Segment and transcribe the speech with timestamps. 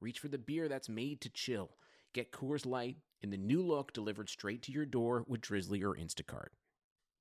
[0.00, 1.70] reach for the beer that's made to chill.
[2.12, 5.94] Get Coors Light in the new look delivered straight to your door with Drizly or
[5.94, 6.48] Instacart.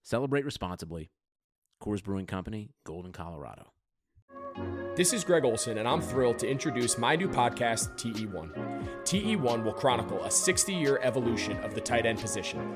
[0.04, 1.12] Celebrate responsibly.
[1.82, 3.72] Coors Brewing Company, Golden, Colorado.
[4.96, 8.52] This is Greg Olsen, and I'm thrilled to introduce my new podcast, TE1.
[9.04, 12.76] TE1 will chronicle a 60 year evolution of the tight end position,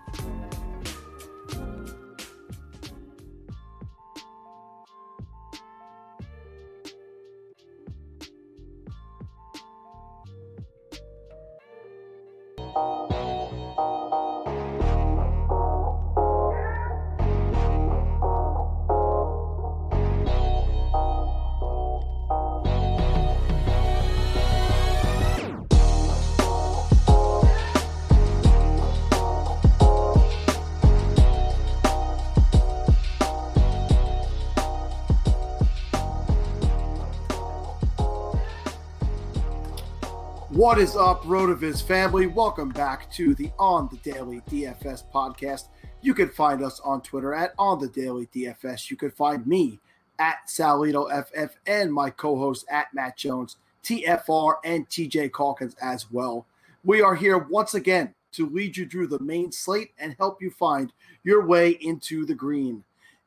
[40.61, 42.27] What is up, Rotoviz family?
[42.27, 45.69] Welcome back to the On the Daily DFS podcast.
[46.03, 48.91] You can find us on Twitter at On the Daily DFS.
[48.91, 49.79] You can find me
[50.19, 56.45] at Salito FF and my co-host at Matt Jones, TFR, and TJ Calkins as well.
[56.83, 60.51] We are here once again to lead you through the main slate and help you
[60.51, 62.83] find your way into the green.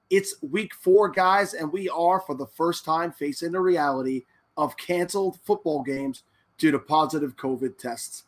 [0.09, 4.23] It's week four, guys, and we are for the first time facing the reality
[4.57, 6.23] of canceled football games
[6.59, 8.25] due to positive COVID tests.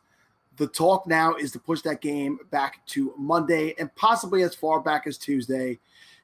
[0.57, 4.81] The talk now is to push that game back to Monday and possibly as far
[4.81, 5.79] back as Tuesday.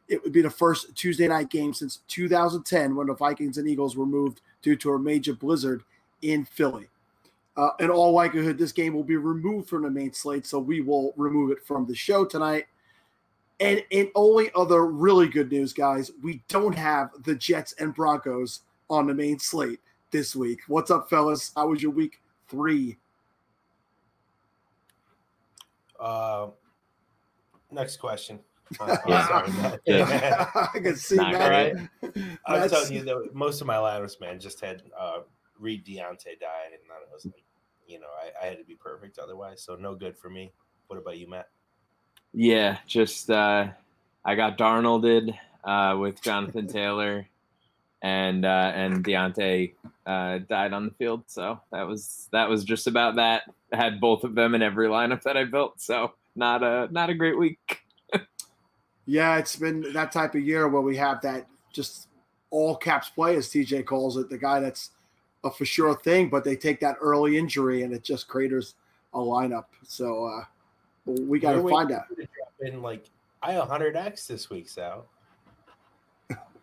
[0.09, 3.97] It would be the first Tuesday night game since 2010 when the Vikings and Eagles
[3.97, 5.83] were moved due to a major blizzard
[6.23, 6.89] in Philly.
[7.57, 10.81] Uh, in all likelihood, this game will be removed from the main slate, so we
[10.81, 12.65] will remove it from the show tonight.
[13.61, 18.61] And in only other really good news, guys, we don't have the Jets and Broncos
[18.89, 19.81] on the main slate
[20.13, 20.61] this week.
[20.69, 21.51] What's up, fellas?
[21.57, 22.99] How was your week three?
[25.99, 26.49] Uh,
[27.71, 28.39] next question.
[29.07, 29.77] yeah.
[29.87, 30.51] yeah.
[30.55, 31.89] I can see Not that.
[32.47, 35.21] I'm telling you, that most of my liners, man, just had uh,
[35.59, 37.45] Reed Diontae die, and then it was like,
[37.87, 39.63] you know, I, I, had to be perfect otherwise.
[39.63, 40.53] So no good for me.
[40.87, 41.49] What about you, Matt?
[42.33, 43.69] Yeah, just uh,
[44.25, 47.27] I got Darnolded uh, with Jonathan Taylor
[48.03, 49.75] and uh, and Diontae
[50.07, 51.23] uh, died on the field.
[51.27, 53.43] So that was that was just about that.
[53.73, 55.81] I had both of them in every lineup that I built.
[55.81, 57.81] So not a not a great week.
[59.07, 62.09] yeah, it's been that type of year where we have that just
[62.51, 64.91] all caps play, as TJ calls it, the guy that's
[65.45, 68.75] a for sure thing, but they take that early injury and it just craters
[69.15, 69.65] a lineup.
[69.87, 70.45] So uh,
[71.07, 72.05] we got to find out.
[72.61, 73.07] In like
[73.43, 75.07] I 100x this week, Sal.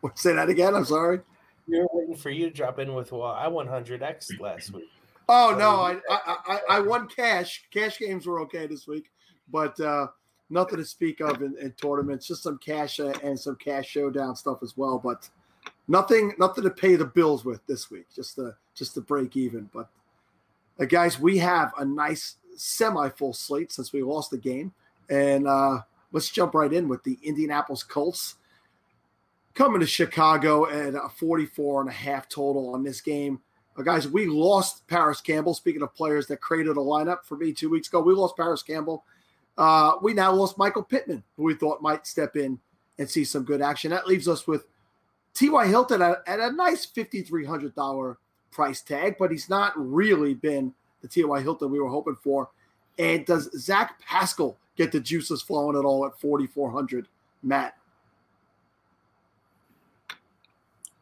[0.16, 0.76] Say that again.
[0.76, 1.22] I'm sorry.
[1.68, 4.90] We're waiting for you to drop in with well, I won 100x last week.
[5.28, 7.66] Oh no, I, I I, I won cash.
[7.72, 9.12] Cash games were okay this week,
[9.52, 10.08] but uh,
[10.50, 12.26] nothing to speak of in, in tournaments.
[12.26, 15.30] Just some cash uh, and some cash showdown stuff as well, but
[15.88, 18.08] nothing nothing to pay the bills with this week.
[18.16, 19.70] Just to just to break even.
[19.72, 19.90] But
[20.80, 24.74] uh, guys, we have a nice semi full slate since we lost the game,
[25.12, 25.82] and uh,
[26.12, 28.36] let's jump right in with the Indianapolis Colts
[29.60, 33.42] coming to Chicago at a 44 and a half total on this game.
[33.78, 35.54] Uh, guys, we lost Parris Campbell.
[35.54, 38.64] Speaking of players that created a lineup for me two weeks ago, we lost Parris
[38.64, 39.04] Campbell.
[39.58, 42.58] Uh, we now lost Michael Pittman, who we thought might step in
[43.00, 43.92] and see some good action.
[43.92, 44.66] That leaves us with
[45.34, 45.68] T.Y.
[45.68, 48.16] Hilton at, at a nice $5,300
[48.52, 51.42] price tag, but he's not really been the T.Y.
[51.42, 52.50] Hilton we were hoping for.
[52.98, 57.10] And does Zach Pascal get the juices flowing at all at 4,400?
[57.44, 57.76] Matt.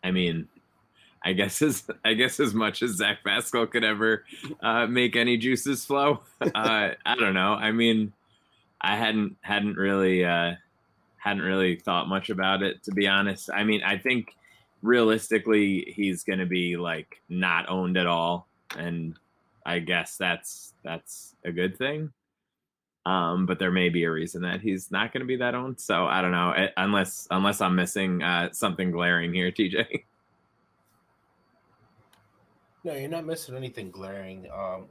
[0.07, 0.47] I mean,
[1.21, 4.23] I guess as I guess as much as Zach Pascal could ever
[4.61, 6.21] uh, make any juices flow.
[6.55, 7.53] Uh, I don't know.
[7.53, 8.13] I mean,
[8.79, 10.53] I hadn't hadn't really uh,
[11.17, 13.49] hadn't really thought much about it to be honest.
[13.53, 14.35] I mean, I think
[14.81, 19.15] realistically he's going to be like not owned at all, and
[19.65, 22.13] I guess that's that's a good thing.
[23.07, 25.79] Um, but there may be a reason that he's not going to be that owned.
[25.79, 30.03] So I don't know, it, unless unless I'm missing uh, something glaring here, TJ.
[32.83, 34.47] No, you're not missing anything glaring.
[34.53, 34.87] Um,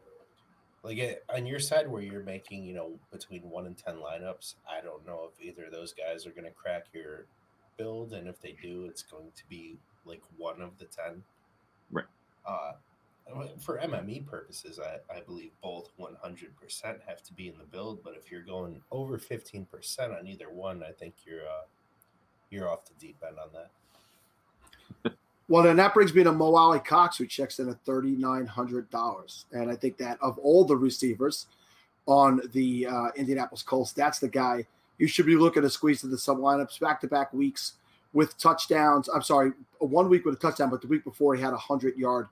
[0.83, 4.55] like it, on your side where you're making, you know, between one and ten lineups,
[4.67, 7.27] I don't know if either of those guys are going to crack your
[7.77, 9.77] build, and if they do, it's going to be
[10.07, 11.23] like one of the ten.
[11.91, 12.07] Right.
[12.47, 12.73] Uh,
[13.61, 16.11] for MME purposes, I, I believe both 100%
[17.06, 18.02] have to be in the build.
[18.02, 21.64] But if you're going over 15% on either one, I think you're uh,
[22.50, 25.14] you're off the deep end on that.
[25.49, 28.90] Well, then that brings me to Mo Alie-Cox, who checks in at thirty nine hundred
[28.90, 31.46] dollars, and I think that of all the receivers
[32.06, 34.67] on the uh, Indianapolis Colts, that's the guy
[34.99, 37.75] you should be looking to squeeze into some lineups back to back weeks
[38.12, 39.08] with touchdowns.
[39.08, 41.96] I'm sorry, one week with a touchdown, but the week before he had a hundred
[41.96, 42.26] yard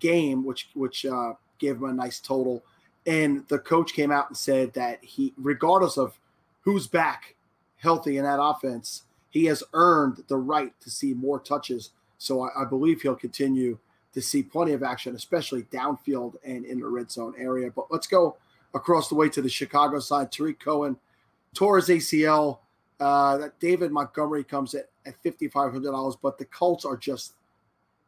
[0.00, 2.62] game, which which uh, gave him a nice total.
[3.06, 6.18] And the coach came out and said that he, regardless of
[6.60, 7.36] who's back
[7.76, 12.62] healthy in that offense, he has earned the right to see more touches so I,
[12.62, 13.78] I, believe he'll continue
[14.12, 17.70] to see plenty of action, especially downfield and in the red zone area.
[17.74, 18.36] But let's go
[18.74, 20.30] across the way to the Chicago side.
[20.30, 20.96] Tarik Cohen
[21.54, 22.58] tore his ACL.
[23.00, 27.34] Uh, David Montgomery comes at, at $5,500, but the Colts are just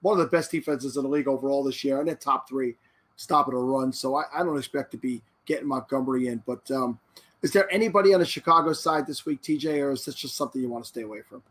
[0.02, 2.76] one of the best defenses in the league overall this year, and they're top three
[3.17, 3.93] stopping a run.
[3.93, 6.43] So I, I don't expect to be getting Montgomery in.
[6.47, 6.99] But um,
[7.43, 10.61] is there anybody on the Chicago side this week, TJ, or is this just something
[10.61, 11.43] you want to stay away from?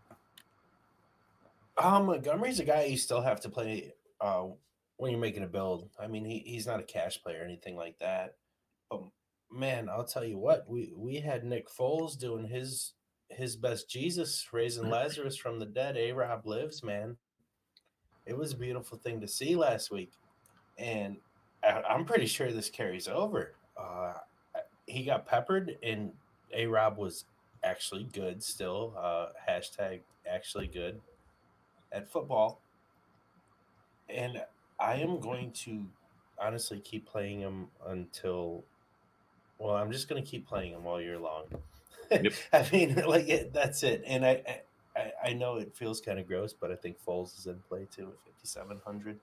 [1.77, 4.47] Um, Montgomery's a guy you still have to play uh,
[4.97, 5.89] when you're making a build.
[5.99, 8.35] I mean, he, he's not a cash player or anything like that.
[8.89, 9.03] But
[9.51, 12.93] man, I'll tell you what, we we had Nick Foles doing his
[13.29, 15.95] his best Jesus, raising Lazarus from the dead.
[15.97, 17.15] A Rob lives, man.
[18.29, 20.11] It was a beautiful thing to see last week,
[20.77, 21.17] and
[21.63, 23.55] I, am pretty sure this carries over.
[23.75, 24.13] Uh,
[24.85, 26.11] he got peppered, and
[26.53, 27.25] A Rob was
[27.63, 28.93] actually good still.
[28.95, 31.01] Uh, hashtag actually good
[31.91, 32.61] at football,
[34.07, 34.43] and
[34.79, 35.87] I am going to
[36.39, 38.63] honestly keep playing him until.
[39.57, 41.45] Well, I'm just going to keep playing him all year long.
[42.11, 42.33] Yep.
[42.51, 44.01] I mean, like it, that's it.
[44.07, 44.61] And I,
[44.95, 47.87] I, I know it feels kind of gross, but I think Foles is in play
[47.91, 49.19] too at 5700.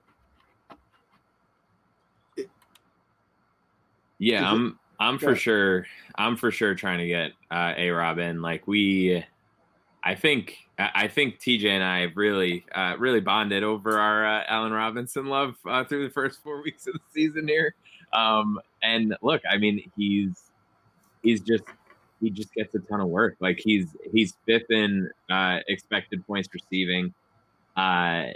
[4.19, 5.85] Yeah, I'm I'm for sure
[6.15, 8.41] I'm for sure trying to get uh, A Rob in.
[8.41, 9.23] Like we
[10.03, 14.71] I think I think TJ and I really uh, really bonded over our uh, Allen
[14.71, 17.75] Robinson love uh, through the first four weeks of the season here.
[18.13, 20.51] Um, and look, I mean, he's
[21.23, 21.63] he's just
[22.21, 23.35] he just gets a ton of work.
[23.39, 27.13] Like he's he's fifth in uh, expected points receiving.
[27.75, 28.27] Uh,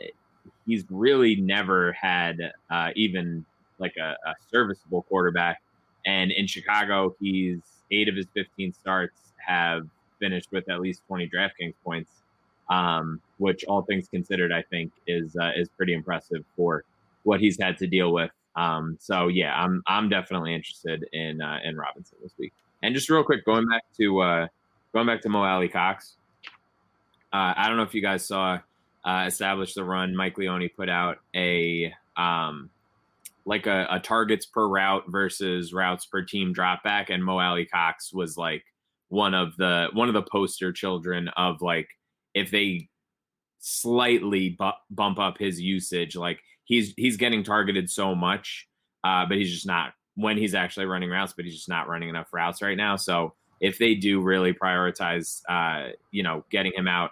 [0.65, 2.37] he's really never had
[2.69, 3.45] uh, even
[3.79, 5.61] like a, a serviceable quarterback.
[6.05, 7.59] And in Chicago, he's
[7.91, 9.87] eight of his 15 starts have
[10.19, 12.11] finished with at least 20 DraftKings points,
[12.69, 16.83] um, which all things considered, I think is uh, is pretty impressive for
[17.23, 18.31] what he's had to deal with.
[18.55, 22.53] Um, so yeah, I'm I'm definitely interested in uh, in Robinson this week.
[22.83, 24.47] And just real quick, going back to uh,
[24.93, 26.15] going back to Mo Alie-Cox,
[27.33, 28.59] uh, I don't know if you guys saw
[29.05, 30.15] uh, establish the run.
[30.15, 32.69] Mike Leone put out a um,
[33.45, 38.13] like a, a, targets per route versus routes per team drop back, and Mo Alie-Cox
[38.13, 38.63] was like
[39.11, 41.89] one of the one of the poster children of like
[42.33, 42.87] if they
[43.59, 48.67] slightly bu- bump up his usage like he's he's getting targeted so much
[49.03, 52.09] uh but he's just not when he's actually running routes but he's just not running
[52.09, 56.87] enough routes right now so if they do really prioritize uh you know getting him
[56.87, 57.11] out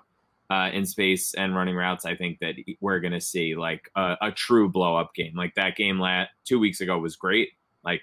[0.49, 4.17] uh, in space and running routes, I think that we're going to see like a,
[4.19, 5.35] a, true blow up game.
[5.35, 7.49] Like that game lat two weeks ago was great,
[7.83, 8.01] like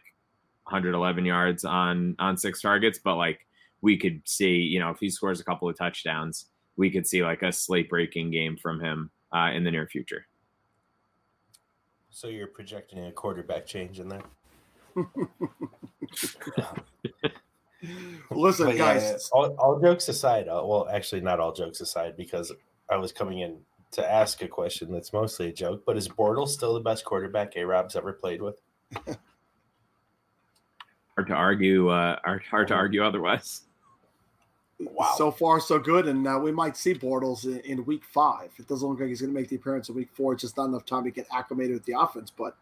[0.65, 3.47] 111 yards on on six targets, but like
[3.81, 7.23] we could see, you know, if he scores a couple of touchdowns, we could see
[7.23, 10.27] like a slate breaking game from him uh, in the near future.
[12.11, 14.23] So you're projecting a quarterback change in there?
[18.31, 19.03] Listen, but guys.
[19.03, 22.53] Yeah, all, all, jokes aside, uh, well, actually, not all jokes aside, because
[22.91, 23.59] I was coming in
[23.93, 25.83] to ask a question that's mostly a joke.
[25.87, 28.61] But is Bortles still the best quarterback A Rob's ever played with?
[31.15, 31.89] hard to argue.
[31.89, 33.63] Uh, hard, hard to argue otherwise.
[34.79, 35.15] Wow.
[35.17, 38.51] So far, so good, and uh, we might see Bortles in, in, week five.
[38.59, 40.35] It doesn't look like he's going to make the appearance in week four.
[40.35, 42.31] It's just not enough time to get acclimated with the offense.
[42.31, 42.57] But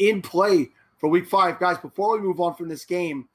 [0.00, 1.78] in play for week five, guys.
[1.78, 3.28] Before we move on from this game,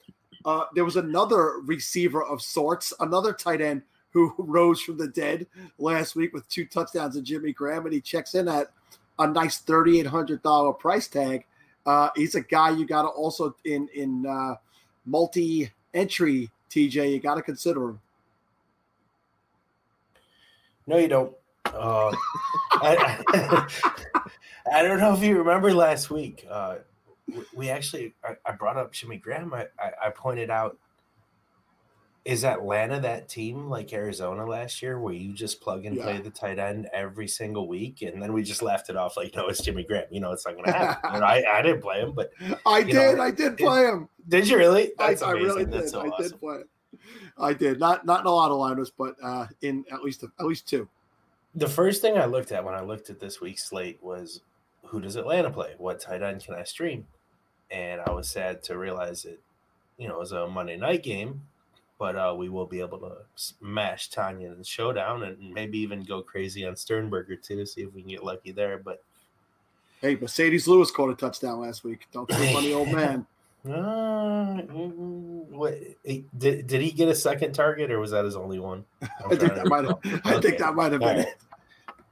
[0.45, 3.81] Uh, there was another receiver of sorts, another tight end
[4.11, 5.47] who rose from the dead
[5.79, 8.67] last week with two touchdowns of Jimmy Graham, and he checks in at
[9.17, 11.45] a nice thirty-eight hundred dollar price tag.
[11.85, 14.55] Uh, he's a guy you got to also in in uh,
[15.05, 16.51] multi entry.
[16.69, 17.99] TJ, you got to consider him.
[20.85, 21.33] No, you don't.
[21.65, 22.11] Uh,
[22.73, 23.67] I, I,
[24.73, 26.45] I, don't know if you remember last week.
[27.55, 28.13] We actually,
[28.45, 29.53] I, brought up Jimmy Graham.
[29.53, 30.77] I, I, pointed out,
[32.23, 36.03] is Atlanta that team like Arizona last year where you just plug and yeah.
[36.03, 38.03] play the tight end every single week?
[38.03, 40.05] And then we just laughed it off like, no, it's Jimmy Graham.
[40.11, 41.09] You know, it's not going to happen.
[41.23, 42.31] I, I didn't play him, but
[42.65, 43.17] I did.
[43.17, 44.07] Know, I did play him.
[44.27, 44.91] Did you really?
[44.97, 45.89] That's I, I really did.
[45.89, 46.29] So I awesome.
[46.29, 46.69] did play it.
[47.37, 50.45] I did not not in a lot of lineups, but uh, in at least at
[50.45, 50.87] least two.
[51.55, 54.41] The first thing I looked at when I looked at this week's slate was
[54.83, 55.75] who does Atlanta play?
[55.77, 57.05] What tight end can I stream?
[57.71, 59.39] And I was sad to realize it.
[59.97, 61.41] you know it was a Monday night game,
[61.99, 66.03] but uh, we will be able to smash Tonyan in the showdown and maybe even
[66.03, 68.77] go crazy on Sternberger too, see if we can get lucky there.
[68.77, 69.03] But
[70.01, 72.07] hey, Marcedes Lewis caught a touchdown last week.
[72.11, 73.25] Don't be a funny old man.
[73.67, 75.73] Uh, what,
[76.37, 78.85] did, did he get a second target or was that his only one?
[79.01, 79.97] I think that might have.
[80.23, 81.37] I think that might have been it.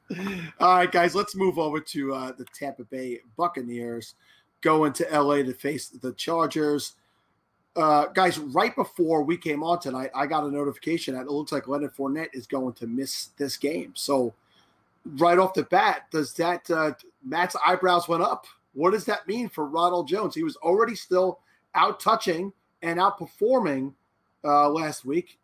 [0.60, 4.16] All right, guys, let's move over to uh, the Tampa Bay Buccaneers
[4.64, 6.94] going to LA to face the Chargers.
[7.76, 11.52] Uh, guys, right before we came on tonight, I got a notification that it looks
[11.52, 13.92] like Leonard Fournette is going to miss this game.
[13.96, 14.34] So,
[15.18, 16.94] right off the bat, does that uh,
[17.24, 18.46] Matt's eyebrows went up?
[18.74, 20.34] What does that mean for Ronald Jones?
[20.34, 21.40] He was already still
[21.76, 23.94] out touching and outperforming
[24.44, 25.38] uh, last week.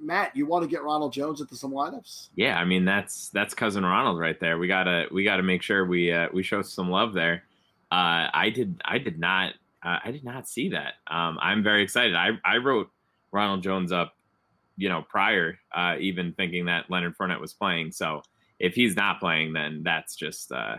[0.00, 2.28] Matt, you want to get Ronald Jones into some lineups?
[2.34, 4.58] Yeah, I mean that's that's cousin Ronald right there.
[4.58, 7.44] We gotta we gotta make sure we uh, we show some love there.
[7.92, 9.52] Uh, I did I did not
[9.84, 10.94] uh, I did not see that.
[11.08, 12.14] Um, I'm very excited.
[12.14, 12.90] I I wrote
[13.32, 14.16] Ronald Jones up,
[14.78, 17.92] you know, prior uh, even thinking that Leonard Fournette was playing.
[17.92, 18.22] So
[18.58, 20.76] if he's not playing, then that's just uh,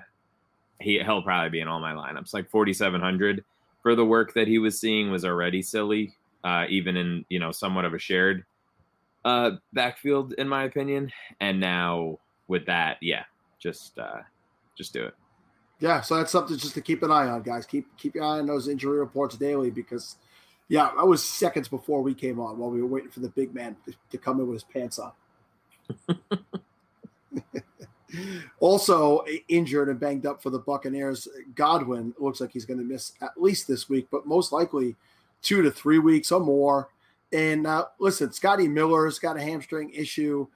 [0.81, 2.33] he he'll probably be in all my lineups.
[2.33, 3.45] Like 4700
[3.83, 7.51] for the work that he was seeing was already silly, uh, even in you know
[7.51, 8.43] somewhat of a shared
[9.23, 11.11] uh, backfield, in my opinion.
[11.39, 12.17] And now
[12.47, 13.25] with that, yeah,
[13.59, 13.99] just
[14.75, 15.13] just do it.
[15.79, 17.65] Yeah, so that's something just to keep an eye on, guys.
[17.65, 20.15] Keep keep your eye on those injury reports daily because,
[20.69, 23.53] yeah, that was seconds before we came on while we were waiting for the big
[23.53, 25.11] man to, to come in with his pants on.
[28.59, 31.27] also injured and banged up for the Buccaneers.
[31.55, 34.95] Godwin looks like he's going to miss at least this week, but most likely
[35.41, 36.89] two to three weeks or more.
[37.31, 40.47] And uh, listen, Scotty Miller's got a hamstring issue.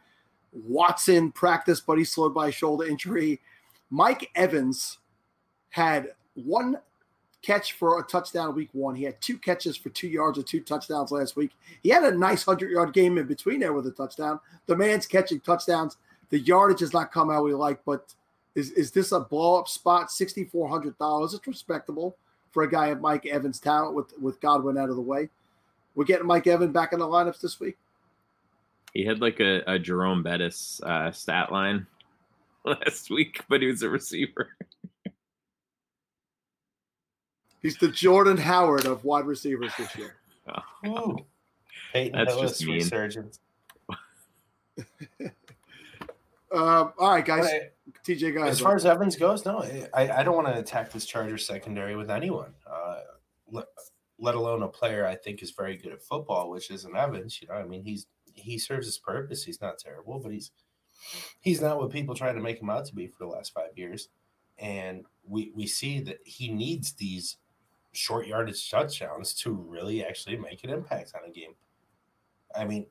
[0.53, 3.41] Watson practiced, but he's slowed by a shoulder injury.
[3.89, 4.99] Mike Evans
[5.69, 6.77] had one
[7.41, 8.95] catch for a touchdown week one.
[8.95, 11.51] He had two catches for two yards or two touchdowns last week.
[11.81, 14.39] He had a nice 100 yard game in between there with a touchdown.
[14.65, 15.97] The man's catching touchdowns.
[16.29, 18.13] The yardage has not come how we like, but
[18.55, 20.09] is, is this a blow up spot?
[20.09, 21.33] $6,400.
[21.33, 22.17] It's respectable
[22.51, 25.29] for a guy of Mike Evans' talent with, with Godwin out of the way.
[25.95, 27.77] We're getting Mike Evans back in the lineups this week.
[28.93, 31.85] He had like a, a Jerome Bettis uh, stat line
[32.65, 34.49] last week, but he was a receiver.
[37.61, 40.15] He's the Jordan Howard of wide receivers this year.
[40.85, 41.17] Oh,
[41.91, 42.75] Peyton That's Hillis just mean.
[42.75, 43.39] resurgence.
[46.51, 47.45] Um, all right, guys.
[48.05, 48.51] TJ, guys.
[48.51, 51.95] As far as Evans goes, no, I, I don't want to attack this Chargers secondary
[51.95, 53.01] with anyone, uh,
[53.51, 53.65] let,
[54.17, 57.41] let alone a player I think is very good at football, which isn't Evans.
[57.41, 59.43] You know, I mean, he's he serves his purpose.
[59.43, 60.51] He's not terrible, but he's
[61.41, 63.71] he's not what people try to make him out to be for the last five
[63.75, 64.09] years.
[64.57, 67.37] And we we see that he needs these
[67.97, 71.55] short yardage touchdowns to really actually make an impact on a game.
[72.55, 72.85] I mean,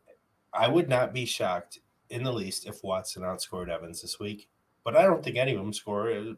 [0.53, 1.79] I would not be shocked
[2.11, 4.49] in the least if Watson outscored Evans this week,
[4.85, 6.33] but I don't think any of them score uh,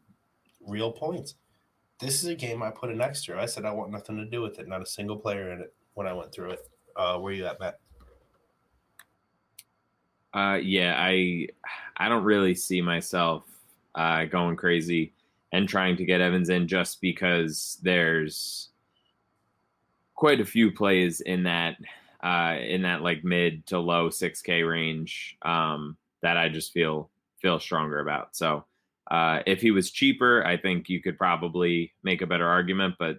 [0.66, 1.36] real points.
[1.98, 3.40] This is a game I put an extra.
[3.40, 5.74] I said I want nothing to do with it, not a single player in it
[5.94, 6.68] when I went through it.
[6.94, 7.78] Uh, where you at, Matt?
[10.34, 11.48] Uh, yeah, I
[11.96, 13.44] I don't really see myself
[13.94, 15.14] uh, going crazy
[15.52, 18.70] and trying to get Evans in just because there's
[20.14, 21.76] quite a few plays in that
[22.22, 27.60] uh, in that like mid to low 6K range um, that I just feel feel
[27.60, 28.36] stronger about.
[28.36, 28.64] So
[29.10, 33.18] uh, if he was cheaper, I think you could probably make a better argument, but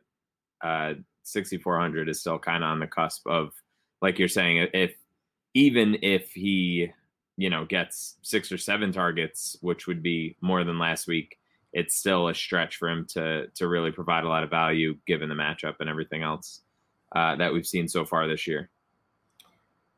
[0.62, 0.94] uh,
[1.24, 3.54] 6,400 is still kind of on the cusp of,
[4.02, 4.96] like you're saying, if
[5.54, 6.92] even if he,
[7.38, 11.40] you know, gets six or seven targets, which would be more than last week,
[11.74, 15.30] it's still a stretch for him to to really provide a lot of value given
[15.30, 16.62] the matchup and everything else.
[17.16, 18.70] uh, that we've seen so far this year.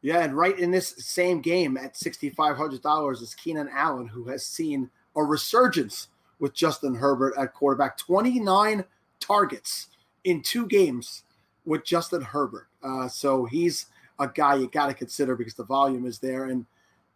[0.02, 4.90] Yeah, and right in this same game at $6,500 is Keenan Allen, who has seen
[5.16, 6.08] a resurgence
[6.40, 7.98] with Justin Herbert at quarterback.
[7.98, 8.84] 29
[9.20, 9.88] targets
[10.24, 11.24] in two games
[11.66, 12.68] with Justin Herbert.
[12.82, 13.86] Uh, so he's
[14.18, 16.46] a guy you got to consider because the volume is there.
[16.46, 16.66] And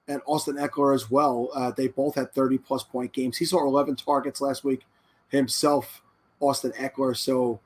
[0.08, 1.50] and Austin Ekeler as well.
[1.56, 3.38] Uh, they both had 30 plus point games.
[3.38, 4.86] He saw 11 targets last week
[5.30, 6.02] himself,
[6.40, 7.18] Austin Ekeler.
[7.18, 7.60] So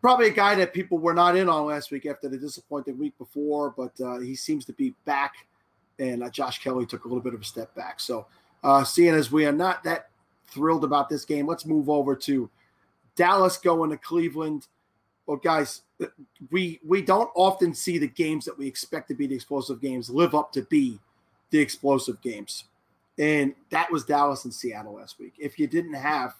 [0.00, 3.16] probably a guy that people were not in on last week after the disappointing week
[3.18, 5.34] before, but uh, he seems to be back.
[5.98, 8.00] And uh, Josh Kelley took a little bit of a step back.
[8.00, 8.26] So
[8.64, 10.08] uh, seeing as we are not that
[10.46, 12.50] thrilled about this game, let's move over to
[13.14, 14.66] Dallas going to Cleveland.
[15.26, 15.82] Well, guys,
[16.50, 20.10] we we don't often see the games that we expect to be the explosive games
[20.10, 20.98] live up to be
[21.52, 22.64] the explosive games.
[23.18, 25.34] And that was Dallas and Seattle last week.
[25.38, 26.34] If you didn't have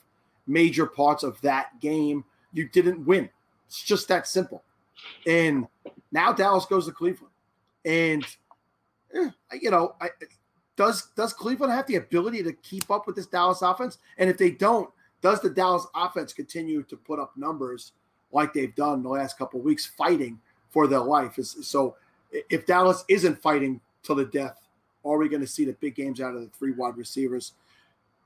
[0.47, 3.31] major parts of that game, you didn't win.
[3.69, 4.65] It's just that simple.
[5.27, 5.69] And
[6.11, 7.33] now Dallas goes to Cleveland.
[7.85, 8.25] And
[9.15, 10.09] eh, you know, I,
[10.77, 13.99] does does Cleveland have the ability to keep up with this Dallas offense?
[14.19, 14.91] And if they don't,
[15.21, 17.93] does the Dallas offense continue to put up numbers
[18.33, 20.41] like they've done the last couple weeks, fighting
[20.71, 21.39] for their life?
[21.39, 21.97] Is So
[22.33, 24.62] if Dallas isn't fighting to the death,
[25.05, 27.53] are we going to see the big games out of the three wide receivers?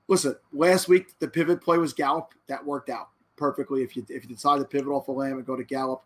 [0.09, 2.33] Listen, last week the pivot play was Gallup.
[2.49, 3.83] That worked out perfectly.
[3.83, 6.03] If you if you decide to pivot off the Lamb and go to Gallup,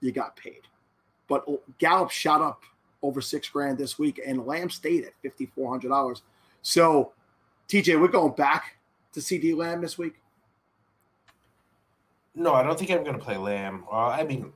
[0.00, 0.62] you got paid.
[1.28, 1.44] But
[1.78, 2.62] Gallup shot up
[3.02, 6.22] over six grand this week, and Lamb stayed at fifty four hundred dollars.
[6.62, 7.12] So,
[7.68, 8.76] TJ, we're going back
[9.12, 10.14] to CeeDee Lamb this week.
[12.34, 13.84] No, I don't think I'm going to play Lamb.
[13.90, 14.52] Uh, I mean,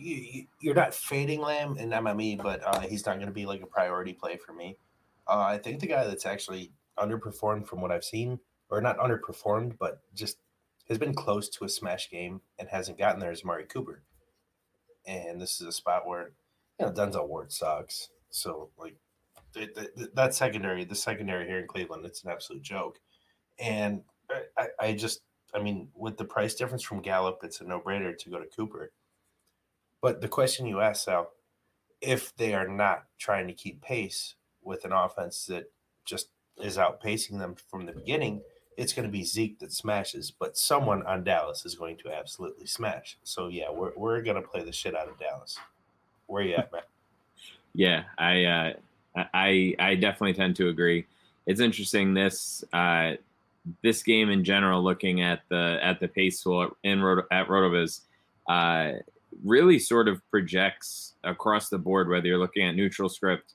[0.00, 3.62] you, you're not fading Lamb in MME, but uh, he's not going to be like
[3.62, 4.76] a priority play for me.
[5.28, 8.40] Uh, I think the guy that's actually underperformed from what I've seen,
[8.70, 10.38] or not underperformed, but just
[10.88, 14.02] has been close to a smash game and hasn't gotten there is Amari Cooper.
[15.06, 16.32] And this is a spot where,
[16.78, 18.10] you know, Denzel Ward sucks.
[18.30, 18.96] So, like,
[20.14, 22.98] that secondary, the secondary here in Cleveland, it's an absolute joke.
[23.58, 24.02] And
[24.56, 25.22] I, I just,
[25.54, 28.46] I mean, with the price difference from Gallup, it's a no brainer to go to
[28.46, 28.92] Cooper.
[30.00, 31.30] But the question you asked, Sal,
[32.00, 35.70] if they are not trying to keep pace with an offense that
[36.04, 38.42] just is outpacing them from the beginning,
[38.76, 42.66] it's going to be Zeke that smashes, but someone on Dallas is going to absolutely
[42.66, 43.18] smash.
[43.24, 45.58] So yeah, we're we're going to play the shit out of Dallas.
[46.26, 46.82] Where you at, man?
[47.74, 48.72] yeah, I uh,
[49.34, 51.06] I I definitely tend to agree.
[51.46, 53.14] It's interesting this uh,
[53.82, 54.82] this game in general.
[54.82, 58.00] Looking at the at the pace tool in at Rotoviz,
[58.48, 58.92] uh,
[59.44, 63.54] really sort of projects across the board, whether you're looking at neutral script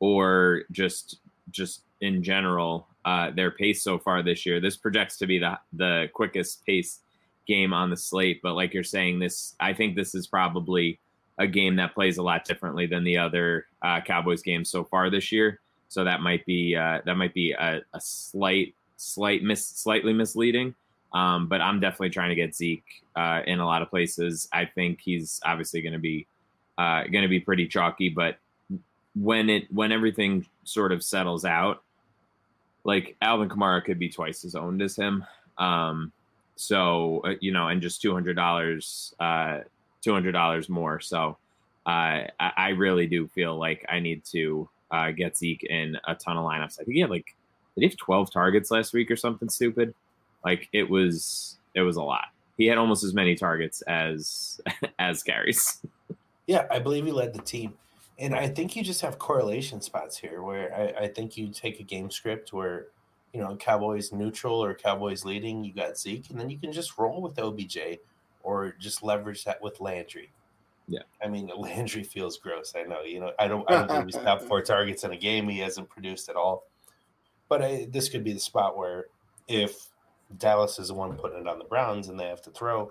[0.00, 4.60] or just just in general, uh, their pace so far this year.
[4.60, 7.00] This projects to be the the quickest pace
[7.46, 8.40] game on the slate.
[8.42, 11.00] But like you're saying, this I think this is probably
[11.38, 15.10] a game that plays a lot differently than the other uh, Cowboys games so far
[15.10, 15.60] this year.
[15.88, 20.74] So that might be uh, that might be a, a slight slight miss slightly misleading.
[21.14, 24.48] Um, but I'm definitely trying to get Zeke uh, in a lot of places.
[24.52, 26.26] I think he's obviously going to be
[26.76, 28.38] uh, going to be pretty chalky, but
[29.14, 31.82] when it when everything sort of settles out,
[32.82, 35.24] like Alvin Kamara could be twice as owned as him.
[35.56, 36.12] Um,
[36.56, 39.60] so uh, you know, and just two hundred dollars, uh,
[40.02, 41.00] two hundred dollars more.
[41.00, 41.36] So
[41.86, 46.14] uh, I, I, really do feel like I need to uh, get Zeke in a
[46.14, 46.80] ton of lineups.
[46.80, 47.36] I think he had like
[47.74, 49.94] did he have twelve targets last week or something stupid?
[50.44, 52.26] Like it was it was a lot.
[52.56, 54.60] He had almost as many targets as
[54.98, 55.80] as carries.
[56.46, 57.74] Yeah, I believe he led the team.
[58.18, 61.80] And I think you just have correlation spots here where I, I think you take
[61.80, 62.86] a game script where,
[63.32, 66.96] you know, Cowboys neutral or Cowboys leading, you got Zeke, and then you can just
[66.96, 67.98] roll with OBJ
[68.44, 70.30] or just leverage that with Landry.
[70.86, 71.02] Yeah.
[71.22, 72.74] I mean, Landry feels gross.
[72.76, 73.02] I know.
[73.02, 75.48] You know, I don't I don't believe he's top four targets in a game.
[75.48, 76.64] He hasn't produced at all.
[77.48, 79.06] But I, this could be the spot where
[79.48, 79.88] if
[80.38, 82.90] Dallas is the one putting it on the Browns and they have to throw.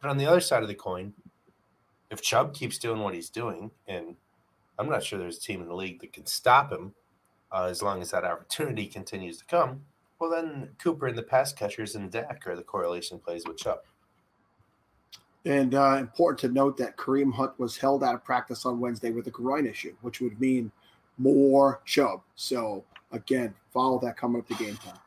[0.00, 1.12] But on the other side of the coin,
[2.10, 4.16] if Chubb keeps doing what he's doing, and
[4.78, 6.94] I'm not sure there's a team in the league that can stop him
[7.52, 9.82] uh, as long as that opportunity continues to come,
[10.18, 13.80] well, then Cooper and the pass catchers and Dak are the correlation plays with Chubb.
[15.44, 19.10] And uh, important to note that Kareem Hunt was held out of practice on Wednesday
[19.10, 20.72] with a groin issue, which would mean
[21.18, 22.22] more Chubb.
[22.34, 24.98] So, again, follow that coming up the game time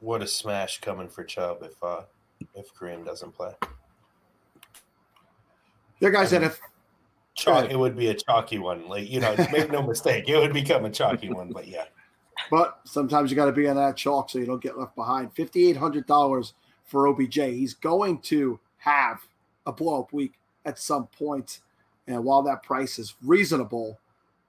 [0.00, 2.02] what a smash coming for Chubb if uh
[2.54, 3.52] if Kareem doesn't play.
[6.00, 6.58] Yeah, guys, and if
[7.34, 8.88] chalk, it would be a chalky one.
[8.88, 11.52] Like you know, make no mistake, it would become a chalky one.
[11.52, 11.84] But yeah,
[12.50, 15.32] but sometimes you got to be on that chalk so you don't get left behind.
[15.34, 17.34] Fifty eight hundred dollars for OBJ.
[17.34, 19.20] He's going to have
[19.66, 20.34] a blow up week
[20.64, 21.08] at some.
[22.06, 23.98] And while that price is reasonable,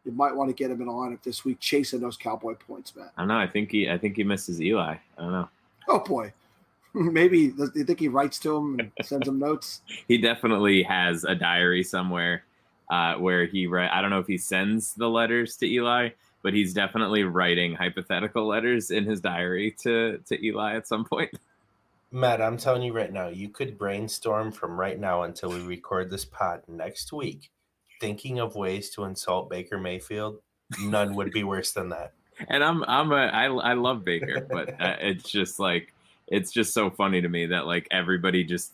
[0.05, 2.95] you might want to get him in a lineup this week, chasing those Cowboy points,
[2.95, 3.11] Matt.
[3.17, 3.37] I don't know.
[3.37, 4.95] I think he I think he misses Eli.
[5.17, 5.49] I don't know.
[5.87, 6.33] Oh boy.
[6.93, 9.81] Maybe do you think he writes to him and sends him notes?
[10.07, 12.43] He definitely has a diary somewhere
[12.89, 13.91] uh, where he write.
[13.91, 16.09] I don't know if he sends the letters to Eli,
[16.43, 21.31] but he's definitely writing hypothetical letters in his diary to to Eli at some point.
[22.13, 26.09] Matt, I'm telling you right now, you could brainstorm from right now until we record
[26.09, 27.49] this pod next week,
[28.01, 30.39] thinking of ways to insult Baker Mayfield.
[30.81, 32.13] None would be worse than that.
[32.49, 35.93] And I'm I'm a I I love Baker, but uh, it's just like
[36.25, 38.71] it's just so funny to me that like everybody just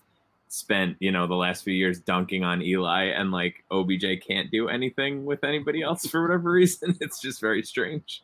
[0.47, 4.69] spent you know the last few years dunking on Eli and like OBJ can't do
[4.69, 6.95] anything with anybody else for whatever reason.
[7.01, 8.23] It's just very strange.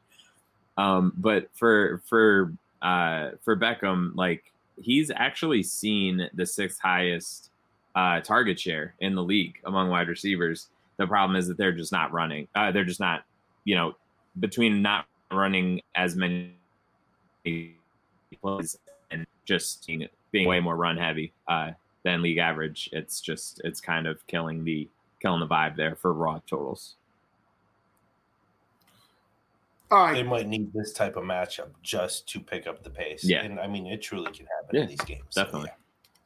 [0.78, 4.46] Um, but for for uh, for Beckham, like
[4.82, 7.50] he's actually seen the sixth highest
[7.96, 10.70] uh, target share in the league among wide receivers.
[10.98, 12.48] The problem is that they're just not running.
[12.56, 13.24] Uh, they're just not,
[13.64, 13.96] you know,
[14.40, 16.54] between not running as many
[18.42, 18.78] plays
[19.12, 21.72] and just you know, being way more run heavy uh,
[22.04, 22.90] than league average.
[22.92, 24.88] It's just it's kind of killing the
[25.22, 26.96] killing the vibe there for raw totals.
[29.94, 30.14] All right.
[30.14, 33.24] They might need this type of matchup just to pick up the pace.
[33.24, 33.44] Yeah.
[33.44, 35.24] And I mean, it truly can happen Yeah, in these games.
[35.30, 35.70] So, definitely.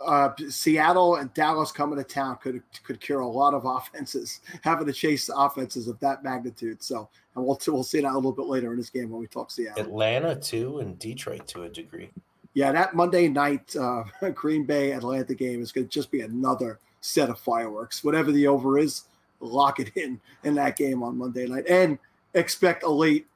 [0.01, 4.85] Uh, Seattle and Dallas coming to town could could cure a lot of offenses having
[4.85, 6.83] to chase offenses of that magnitude.
[6.83, 9.27] So, and we'll we'll see that a little bit later in this game when we
[9.27, 9.83] talk Seattle.
[9.83, 12.09] Atlanta too, and Detroit to a degree.
[12.53, 16.79] Yeah, that Monday night uh, Green Bay Atlanta game is going to just be another
[17.01, 18.03] set of fireworks.
[18.03, 19.03] Whatever the over is,
[19.39, 21.97] lock it in in that game on Monday night, and
[22.33, 23.27] expect a late,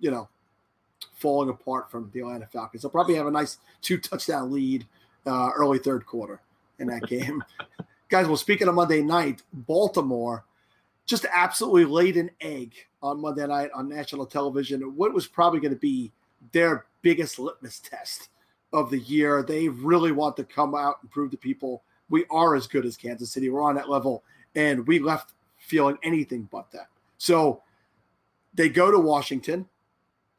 [0.00, 0.28] you know,
[1.14, 2.82] falling apart from the Atlanta Falcons.
[2.82, 4.86] They'll probably have a nice two touchdown lead
[5.26, 6.40] uh, early third quarter
[6.78, 7.42] in that game.
[8.08, 10.44] Guys, well, speaking of Monday night, Baltimore
[11.06, 14.80] just absolutely laid an egg on Monday night on national television.
[14.96, 16.12] What was probably going to be
[16.52, 18.28] their biggest litmus test
[18.72, 19.42] of the year.
[19.42, 22.96] They really want to come out and prove to people we are as good as
[22.96, 23.48] Kansas City.
[23.48, 26.88] We're on that level, and we left feeling anything but that.
[27.16, 27.62] So
[28.52, 29.66] they go to Washington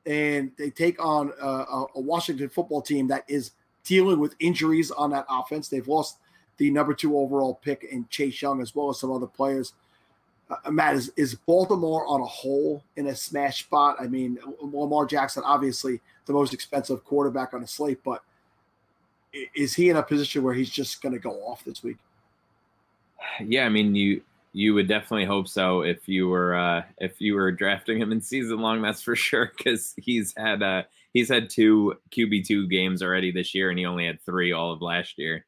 [0.05, 3.51] and they take on a, a Washington football team that is
[3.85, 5.69] dealing with injuries on that offense.
[5.69, 6.17] They've lost
[6.57, 9.73] the number two overall pick in Chase Young as well as some other players.
[10.49, 13.95] Uh, Matt, is, is Baltimore on a hole in a smash spot?
[13.99, 18.21] I mean, Lamar Jackson, obviously the most expensive quarterback on the slate, but
[19.53, 21.97] is he in a position where he's just going to go off this week?
[23.43, 24.21] Yeah, I mean you
[24.53, 28.21] you would definitely hope so if you were uh, if you were drafting him in
[28.21, 28.81] season long.
[28.81, 30.83] That's for sure because he's had uh,
[31.15, 34.71] he's had two QB two games already this year, and he only had three all
[34.71, 35.45] of last year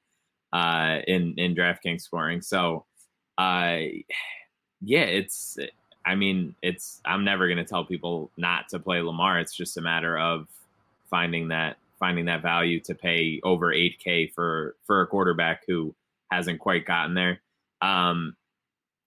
[0.51, 2.41] uh, in in DraftKings scoring.
[2.41, 2.86] So,
[3.38, 3.77] uh,
[4.82, 5.60] yeah, it's
[6.03, 9.39] I mean it's I'm never gonna tell people not to play Lamar.
[9.39, 10.47] It's just a matter of
[11.12, 15.93] finding that finding that value to pay over 8k for for a quarterback who
[16.32, 17.41] hasn't quite gotten there
[17.82, 18.36] um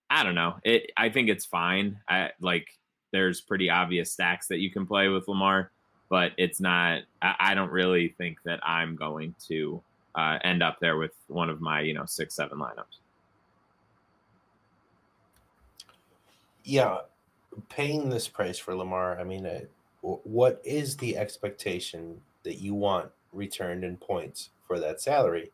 [0.09, 2.66] i don't know it i think it's fine i like
[3.12, 5.70] there's pretty obvious stacks that you can play with lamar
[6.11, 9.83] but it's not i, I don't really think that i'm going to
[10.16, 12.99] uh, end up there with one of my you know six seven lineups
[16.64, 16.99] Yeah,
[17.68, 19.18] paying this price for Lamar.
[19.18, 19.61] I mean, uh,
[20.03, 25.51] what is the expectation that you want returned in points for that salary?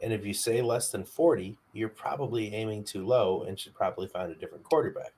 [0.00, 4.06] And if you say less than 40, you're probably aiming too low and should probably
[4.06, 5.12] find a different quarterback.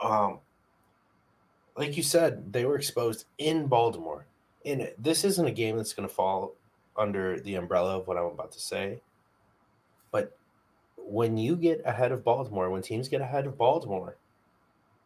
[0.00, 0.40] Um,
[1.78, 4.26] like you said, they were exposed in Baltimore.
[4.66, 6.54] And this isn't a game that's going to fall
[6.96, 9.00] under the umbrella of what I'm about to say.
[10.10, 10.36] But
[10.96, 14.16] when you get ahead of Baltimore, when teams get ahead of Baltimore,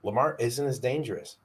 [0.03, 1.37] Lamar isn't as dangerous.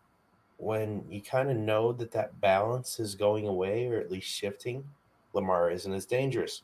[0.56, 4.86] When you kind of know that that balance is going away or at least shifting,
[5.34, 6.63] Lamar isn't as dangerous.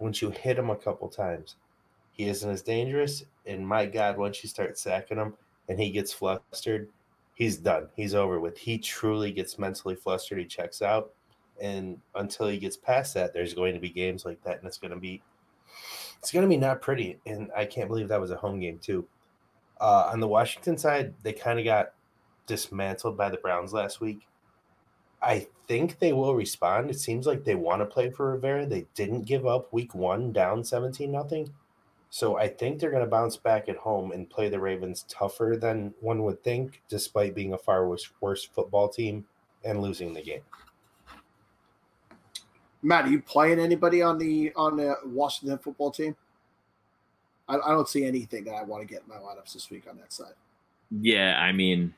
[0.00, 1.56] Once you hit him a couple times,
[2.12, 3.22] he isn't as dangerous.
[3.46, 5.34] And my God, once you start sacking him
[5.68, 6.88] and he gets flustered,
[7.38, 7.88] he's done.
[7.94, 8.58] He's over with.
[8.58, 10.38] He truly gets mentally flustered.
[10.38, 11.12] He checks out.
[11.60, 14.58] And until he gets past that, there's going to be games like that.
[14.58, 15.22] And it's going to be
[16.18, 17.20] it's going to be not pretty.
[17.26, 19.06] And I can't believe that was a home game, too.
[19.80, 21.92] Uh, on the Washington side, they kind of got
[22.46, 24.26] dismantled by the Browns last week.
[25.22, 26.90] I think they will respond.
[26.90, 28.66] It seems like they want to play for Rivera.
[28.66, 31.52] They didn't give up week one down 17 nothing.
[32.10, 35.58] So I think they're going to bounce back at home and play the Ravens tougher
[35.60, 39.26] than one would think, despite being a far worse, worse football team
[39.64, 40.40] and losing the game.
[42.82, 46.16] Matt, are you playing anybody on the on the Washington football team?
[47.48, 49.84] I, I don't see anything that I want to get in my lineups this week
[49.90, 50.34] on that side.
[51.00, 51.92] Yeah, I mean,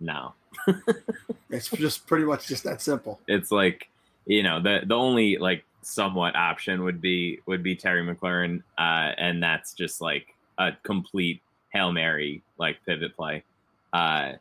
[0.00, 0.34] no.
[1.50, 3.20] it's just pretty much just that simple.
[3.28, 3.88] It's like
[4.26, 9.12] you know the the only like somewhat option would be would be Terry McLaurin, uh,
[9.18, 13.42] and that's just like a complete hail mary like pivot play.
[13.92, 14.32] Uh,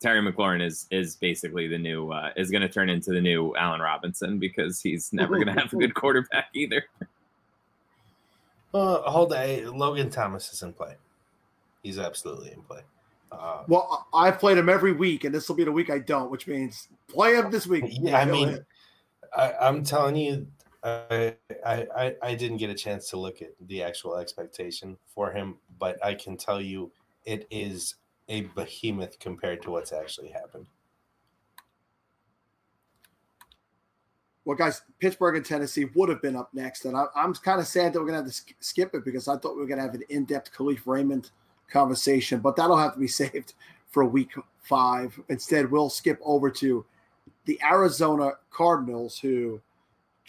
[0.00, 3.54] Terry McLaurin is is basically the new uh, is going to turn into the new
[3.56, 6.84] Allen Robinson because he's never going to have a good quarterback either.
[8.72, 10.94] Uh, hold on, Logan Thomas is in play.
[11.82, 12.80] He's absolutely in play.
[13.32, 16.30] Uh, well, I've played him every week, and this will be the week I don't,
[16.30, 17.84] which means play him this week.
[17.90, 18.64] Yeah, I mean,
[19.36, 20.46] I, am telling you,
[20.82, 25.56] I, I I didn't get a chance to look at the actual expectation for him,
[25.78, 26.90] but I can tell you
[27.24, 27.96] it is
[28.28, 30.66] a behemoth compared to what's actually happened.
[34.44, 37.66] Well, guys, Pittsburgh and Tennessee would have been up next, and I, am kind of
[37.66, 39.78] sad that we're going to have to skip it because I thought we were going
[39.78, 41.30] to have an in-depth Kalif Raymond
[41.70, 43.54] conversation, but that'll have to be saved
[43.90, 45.18] for week five.
[45.28, 46.84] Instead, we'll skip over to
[47.44, 49.60] the Arizona Cardinals, who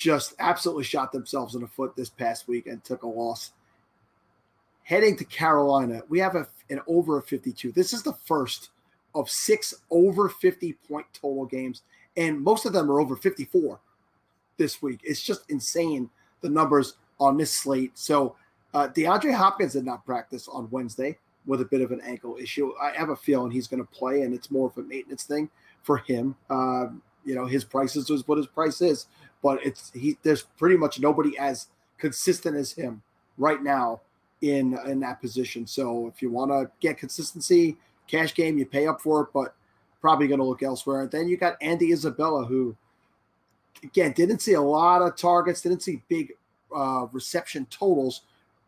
[0.02, 3.52] just absolutely shot themselves in the foot this past week and took a loss.
[4.82, 7.72] Heading to Carolina, we have a, an over a 52.
[7.72, 8.72] This is the first
[9.14, 11.84] of six over 50 point total games,
[12.18, 13.80] and most of them are over 54
[14.58, 15.02] this week.
[15.04, 16.10] It's just insane
[16.42, 17.92] the numbers on this slate.
[17.94, 18.36] So
[18.74, 22.74] uh, DeAndre Hopkins did not practice on Wednesday with a bit of an ankle issue.
[22.82, 25.52] I have a feeling he's going to play, and it's more of a maintenance thing
[25.84, 26.36] for him.
[26.50, 26.88] Uh,
[27.26, 29.08] you know, his price is what his price is,
[29.42, 30.18] but it's he.
[30.24, 33.02] There's pretty much nobody as consistent as him
[33.38, 34.02] right now
[34.42, 35.68] in in that position.
[35.68, 39.56] So if you want to get consistency, cash game, you pay up for it, but
[40.02, 41.02] probably going to look elsewhere.
[41.02, 42.76] And then you got Andy Isabella, who
[43.84, 46.34] again didn't see a lot of targets, didn't see big
[46.76, 48.22] uh, reception totals,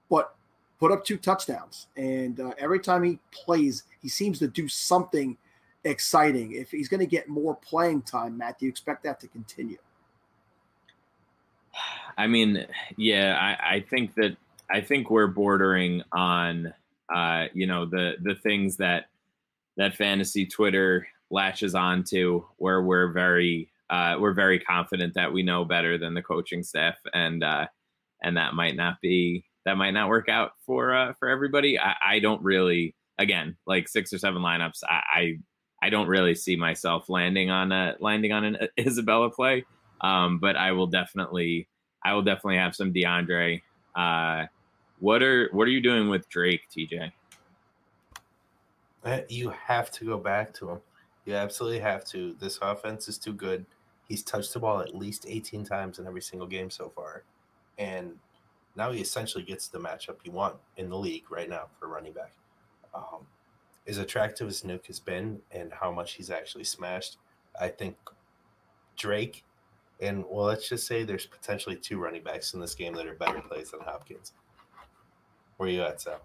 [0.10, 0.36] but
[0.80, 1.88] put up two touchdowns.
[1.98, 5.38] And uh, every time he plays, he seems to do something
[5.84, 6.54] exciting.
[6.54, 9.78] If he's going to get more playing time, Matt, do you expect that to continue?
[12.18, 12.66] I mean,
[12.98, 14.38] yeah, I, I think that
[14.70, 16.74] I think we're bordering on
[17.14, 19.06] uh, you know the the things that
[19.78, 25.66] that fantasy Twitter latches onto, where we're very uh, we're very confident that we know
[25.66, 27.66] better than the coaching staff, and uh,
[28.22, 31.80] and that might not be that might not work out for uh, for everybody.
[31.80, 34.80] I, I don't really, again, like six or seven lineups.
[34.88, 35.40] I, I,
[35.84, 39.66] I don't really see myself landing on a landing on an Isabella play,
[40.00, 41.68] um, but I will definitely
[42.06, 43.62] I will definitely have some DeAndre.
[43.94, 44.46] Uh,
[45.00, 47.12] what are what are you doing with Drake, TJ?
[49.04, 50.80] Uh, you have to go back to him.
[51.26, 52.34] You absolutely have to.
[52.40, 53.66] This offense is too good.
[54.08, 57.24] He's touched the ball at least 18 times in every single game so far.
[57.78, 58.14] And
[58.78, 62.14] now he essentially gets the matchup you want in the league right now for running
[62.14, 62.32] back.
[62.96, 63.28] Um,
[63.88, 67.18] as attractive as Nuke has been and how much he's actually smashed,
[67.60, 67.98] I think
[68.96, 69.44] Drake
[70.02, 73.16] and well, let's just say there's potentially two running backs in this game that are
[73.16, 74.34] better plays than Hopkins.
[75.58, 76.20] Where you at, Sal?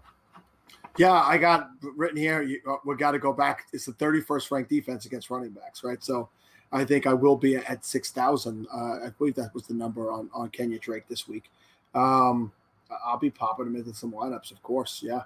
[0.97, 2.41] Yeah, I got written here.
[2.41, 3.67] You, uh, we got to go back.
[3.71, 6.03] It's the 31st ranked defense against running backs, right?
[6.03, 6.29] So
[6.71, 8.67] I think I will be at 6,000.
[8.67, 11.49] Uh, I believe that was the number on, on Kenyan Drake this week.
[11.95, 12.51] Um,
[13.05, 15.01] I'll be popping him into some lineups, of course.
[15.03, 15.21] Yeah.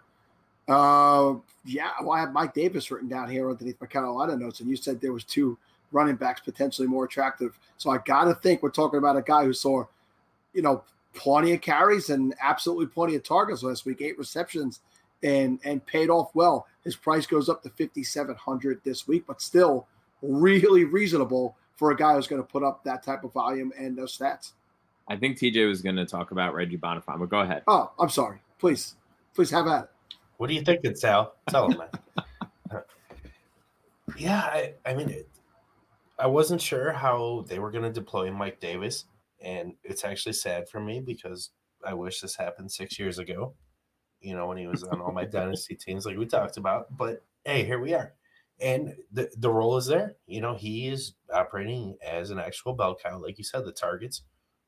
[0.67, 1.91] Uh, yeah.
[2.01, 5.01] Well, I have Mike Davis written down here underneath my Carolina notes, and you said
[5.01, 5.57] there was two
[5.91, 7.57] running backs potentially more attractive.
[7.77, 9.85] So I got to think we're talking about a guy who saw,
[10.53, 14.79] you know, plenty of carries and absolutely plenty of targets last week, eight receptions,
[15.21, 16.67] and and paid off well.
[16.83, 19.87] His price goes up to fifty seven hundred this week, but still
[20.21, 23.97] really reasonable for a guy who's going to put up that type of volume and
[23.97, 24.51] those stats.
[25.07, 27.63] I think TJ was going to talk about Reggie Bonnafon, but go ahead.
[27.67, 28.39] Oh, I'm sorry.
[28.57, 28.95] Please,
[29.33, 29.89] please have at it.
[30.37, 31.35] What do you think, Sal?
[31.49, 32.81] Tell him, man.
[34.17, 35.29] yeah, I, I mean, it,
[36.19, 39.05] I wasn't sure how they were going to deploy Mike Davis,
[39.41, 41.51] and it's actually sad for me because
[41.85, 43.53] I wish this happened six years ago.
[44.21, 46.95] You know, when he was on all my dynasty teams, like we talked about.
[46.97, 48.13] But hey, here we are
[48.63, 50.15] and the, the role is there.
[50.27, 53.19] You know, he is operating as an actual bell cow.
[53.19, 54.23] Like you said, the targets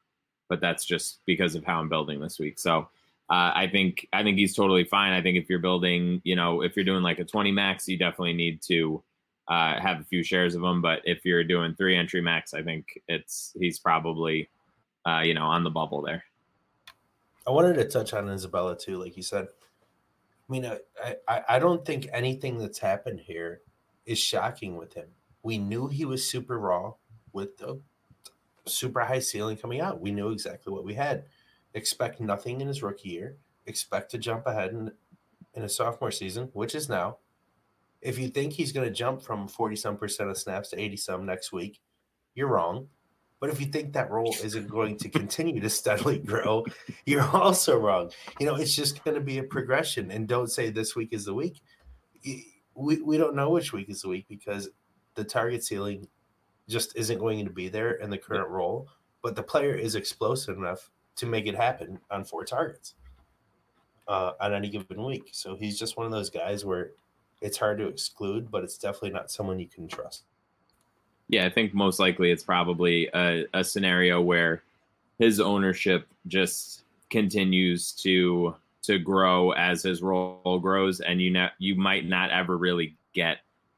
[0.49, 2.59] but that's just because of how I'm building this week.
[2.59, 2.89] So
[3.29, 5.13] uh, I think I think he's totally fine.
[5.13, 7.97] I think if you're building, you know, if you're doing like a 20 max, you
[7.97, 9.03] definitely need to
[9.47, 10.81] uh, have a few shares of him.
[10.81, 14.49] But if you're doing three entry max, I think it's he's probably
[15.07, 16.23] uh, you know on the bubble there.
[17.49, 19.47] I wanted to touch on Isabella too, like you said.
[19.47, 23.61] I mean, I, I, I don't think anything that's happened here
[24.05, 25.07] is shocking with him.
[25.41, 26.93] We knew he was super raw
[27.33, 27.81] with the
[28.67, 29.99] super high ceiling coming out.
[29.99, 31.25] We knew exactly what we had.
[31.73, 33.37] Expect nothing in his rookie year.
[33.65, 34.91] Expect to jump ahead in,
[35.55, 37.17] in a sophomore season, which is now.
[37.99, 40.97] If you think he's going to jump from 40 some percent of snaps to 80
[40.97, 41.81] some next week,
[42.35, 42.89] you're wrong.
[43.39, 46.65] But if you think that role isn't going to continue to steadily grow,
[47.05, 48.11] you're also wrong.
[48.39, 50.11] You know, it's just going to be a progression.
[50.11, 51.61] And don't say this week is the week.
[52.75, 54.69] We, we don't know which week is the week because
[55.15, 56.07] the target ceiling
[56.67, 58.89] just isn't going to be there in the current role.
[59.21, 62.95] But the player is explosive enough to make it happen on four targets
[64.07, 65.29] uh, on any given week.
[65.33, 66.91] So he's just one of those guys where
[67.41, 70.23] it's hard to exclude, but it's definitely not someone you can trust.
[71.29, 74.63] Yeah, I think most likely it's probably a, a scenario where
[75.19, 81.75] his ownership just continues to to grow as his role grows, and you know you
[81.75, 83.37] might not ever really get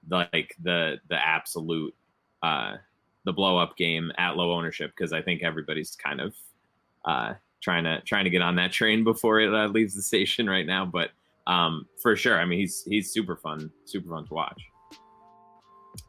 [0.09, 1.93] like the the absolute
[2.41, 2.77] uh,
[3.25, 6.35] the blow up game at low ownership because I think everybody's kind of
[7.05, 10.49] uh, trying to trying to get on that train before it uh, leaves the station
[10.49, 10.85] right now.
[10.85, 11.11] But
[11.47, 14.70] um, for sure, I mean he's he's super fun, super fun to watch.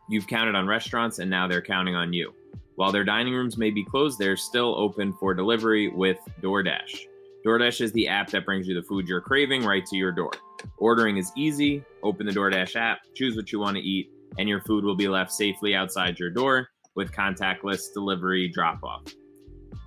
[0.08, 2.34] You've counted on restaurants, and now they're counting on you.
[2.76, 7.06] While their dining rooms may be closed, they're still open for delivery with DoorDash.
[7.44, 10.30] DoorDash is the app that brings you the food you're craving right to your door.
[10.78, 11.84] Ordering is easy.
[12.02, 15.08] Open the DoorDash app, choose what you want to eat, and your food will be
[15.08, 19.02] left safely outside your door with contactless delivery drop off.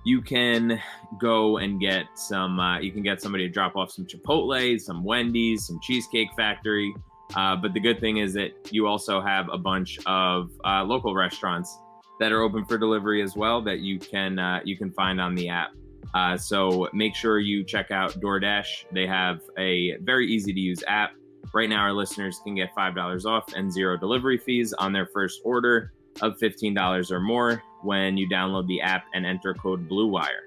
[0.04, 0.80] You can
[1.18, 5.02] go and get some, uh, you can get somebody to drop off some Chipotle, some
[5.02, 6.94] Wendy's, some Cheesecake Factory.
[7.34, 11.14] Uh, but the good thing is that you also have a bunch of uh, local
[11.14, 11.78] restaurants
[12.20, 15.34] that are open for delivery as well that you can uh, you can find on
[15.34, 15.70] the app.
[16.14, 18.86] Uh, so make sure you check out DoorDash.
[18.92, 21.12] They have a very easy to use app.
[21.52, 25.06] Right now, our listeners can get five dollars off and zero delivery fees on their
[25.06, 29.88] first order of fifteen dollars or more when you download the app and enter code
[29.88, 30.46] BlueWire.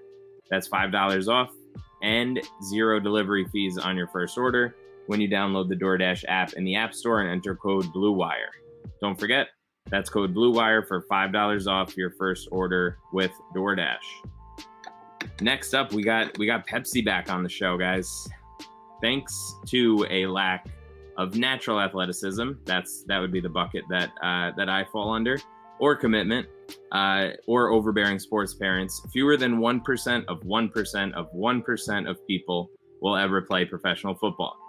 [0.50, 1.52] That's five dollars off
[2.02, 4.76] and zero delivery fees on your first order
[5.10, 8.52] when you download the DoorDash app in the App Store and enter code BlueWire.
[9.02, 9.48] Don't forget,
[9.90, 13.98] that's code BlueWire for $5 off your first order with DoorDash.
[15.42, 18.28] Next up, we got we got Pepsi back on the show, guys.
[19.02, 20.68] Thanks to a lack
[21.18, 25.40] of natural athleticism, that's that would be the bucket that uh, that I fall under,
[25.80, 26.48] or commitment,
[26.92, 29.02] uh, or overbearing sports parents.
[29.12, 32.70] Fewer than one percent of one percent of one percent of people
[33.02, 34.69] will ever play professional football.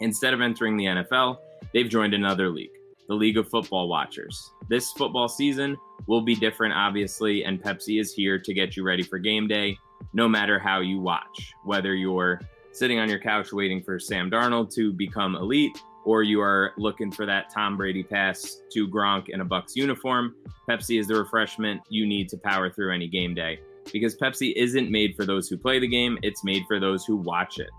[0.00, 1.38] Instead of entering the NFL,
[1.72, 2.70] they've joined another league,
[3.08, 4.50] the League of Football Watchers.
[4.68, 9.02] This football season will be different, obviously, and Pepsi is here to get you ready
[9.02, 9.78] for game day,
[10.12, 11.52] no matter how you watch.
[11.64, 12.40] Whether you're
[12.72, 17.12] sitting on your couch waiting for Sam Darnold to become elite, or you are looking
[17.12, 20.34] for that Tom Brady pass to Gronk in a Bucs uniform,
[20.68, 23.60] Pepsi is the refreshment you need to power through any game day.
[23.92, 27.16] Because Pepsi isn't made for those who play the game, it's made for those who
[27.16, 27.70] watch it.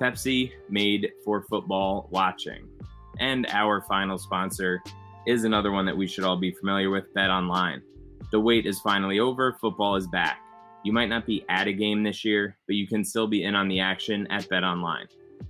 [0.00, 2.68] Pepsi made for football watching.
[3.18, 4.82] And our final sponsor
[5.26, 7.82] is another one that we should all be familiar with Bet Online.
[8.30, 10.40] The wait is finally over, football is back.
[10.84, 13.54] You might not be at a game this year, but you can still be in
[13.54, 15.06] on the action at Bet Online.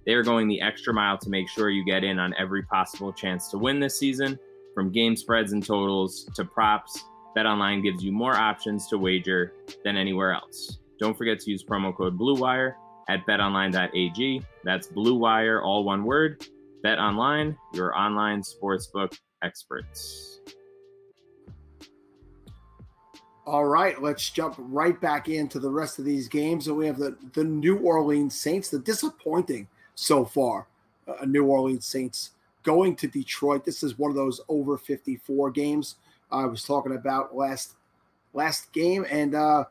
[0.07, 3.13] They are going the extra mile to make sure you get in on every possible
[3.13, 4.39] chance to win this season.
[4.75, 7.05] From game spreads and totals to props,
[7.37, 9.53] BetOnline gives you more options to wager
[9.85, 10.79] than anywhere else.
[10.99, 12.75] Don't forget to use promo code BLUEWIRE
[13.09, 14.43] at betonline.ag.
[14.65, 16.47] That's Blue Wire, all one word.
[16.85, 20.41] BetOnline, your online sportsbook experts.
[23.47, 26.69] All right, let's jump right back into the rest of these games.
[26.69, 30.67] And we have the, the New Orleans Saints, the disappointing so far,
[31.09, 32.33] uh, New Orleans Saints
[32.63, 33.65] going to Detroit.
[33.65, 35.97] This is one of those over 54 games
[36.31, 37.73] I was talking about last
[38.35, 39.07] last game.
[39.11, 39.65] And uh,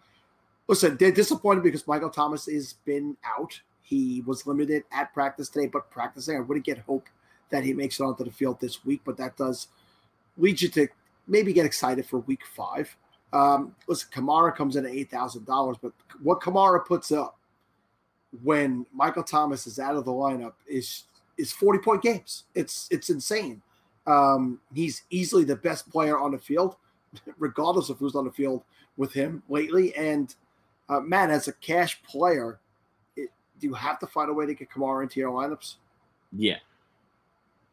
[0.68, 3.60] listen, they're disappointed because Michael Thomas has been out.
[3.82, 7.08] He was limited at practice today, but practicing, I wouldn't get hope
[7.50, 9.68] that he makes it onto the field this week, but that does
[10.38, 10.88] lead you to
[11.28, 12.96] maybe get excited for week five.
[13.34, 17.38] Um, listen, Kamara comes in at eight thousand dollars, but what Kamara puts up
[18.44, 21.04] when Michael Thomas is out of the lineup is
[21.38, 22.44] is forty point games.
[22.56, 23.62] It's it's insane.
[24.06, 26.78] Um, he's easily the best player on the field,
[27.38, 28.64] regardless of who's on the field
[28.96, 29.96] with him lately.
[29.96, 30.34] And
[30.90, 32.60] uh, man, as a cash player,
[33.16, 33.30] it,
[33.60, 35.76] do you have to find a way to get Kamara into your lineups?
[36.32, 36.58] Yeah,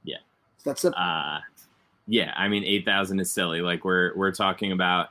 [0.03, 0.19] yeah.
[0.65, 0.95] That's it.
[0.97, 1.41] Uh,
[2.07, 3.61] yeah, I mean, eight thousand is silly.
[3.61, 5.09] Like we're we're talking about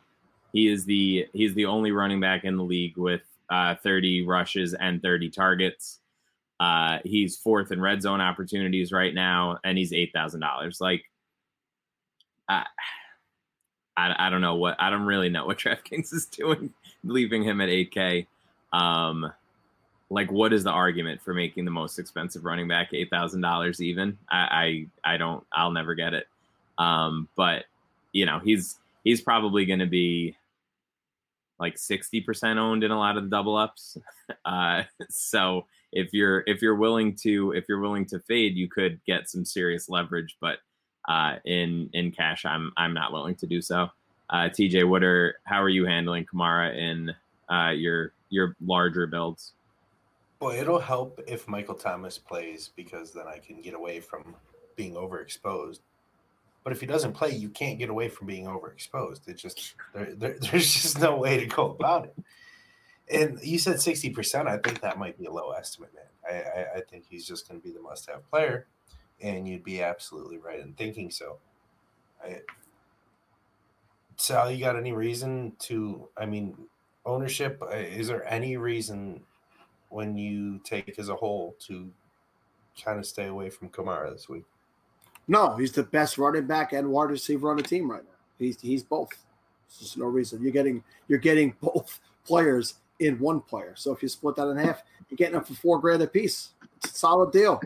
[0.52, 4.74] he is the he's the only running back in the league with uh, 30 rushes
[4.74, 6.00] and 30 targets.
[6.60, 10.80] Uh, he's fourth in red zone opportunities right now, and he's eight thousand dollars.
[10.80, 11.04] Like,
[12.48, 12.66] I,
[13.98, 16.74] I, I don't know what I don't really know what DraftKings is doing,
[17.04, 18.28] leaving him at eight K.
[18.72, 19.32] Um,
[20.10, 23.82] like, what is the argument for making the most expensive running back eight thousand dollars?
[23.82, 25.46] Even I, I, I don't.
[25.54, 26.28] I'll never get it.
[26.78, 27.66] Um, but
[28.12, 30.36] you know, he's he's probably going to be
[31.60, 33.98] like 60% owned in a lot of the double ups.
[34.46, 39.00] Uh, so if you're if you're willing to if you're willing to fade, you could
[39.06, 40.38] get some serious leverage.
[40.42, 40.60] But
[41.08, 43.90] uh, in in cash, I'm I'm not willing to do so.
[44.34, 47.14] Uh, TJ, what are how are you handling Kamara in
[47.54, 49.54] uh, your your larger builds?
[50.40, 54.36] Boy, it'll help if Michael Thomas plays because then I can get away from
[54.76, 55.82] being overexposed.
[56.64, 59.28] But if he doesn't play, you can't get away from being overexposed.
[59.28, 62.16] It just there, there, there's just no way to go about it.
[63.12, 64.48] And you said sixty percent.
[64.48, 66.06] I think that might be a low estimate, man.
[66.28, 68.66] I, I, I think he's just going to be the must-have player,
[69.22, 71.38] and you'd be absolutely right in thinking so.
[72.24, 72.40] I,
[74.24, 76.08] Sal, you got any reason to?
[76.16, 76.56] I mean,
[77.06, 77.62] ownership.
[77.62, 79.20] uh, Is there any reason
[79.90, 81.92] when you take as a whole to
[82.82, 84.46] kind of stay away from Kamara this week?
[85.28, 88.16] No, he's the best running back and wide receiver on the team right now.
[88.40, 89.10] He's he's both.
[89.10, 90.42] There's just no reason.
[90.42, 93.74] You're getting you're getting both players in one player.
[93.76, 96.52] So if you split that in half, you're getting them for four grand a piece.
[96.78, 97.62] It's a solid deal.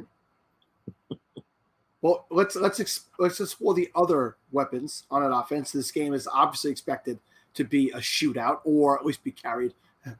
[2.07, 5.73] Well, let's let's ex- let's explore the other weapons on an offense.
[5.73, 7.19] This game is obviously expected
[7.55, 9.73] to be a shootout, or at least be carried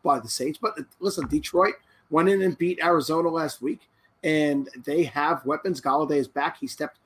[0.04, 0.60] by the Saints.
[0.62, 1.76] But listen, Detroit
[2.10, 3.80] went in and beat Arizona last week,
[4.22, 5.80] and they have weapons.
[5.80, 6.58] Golladay is back.
[6.60, 6.98] He stepped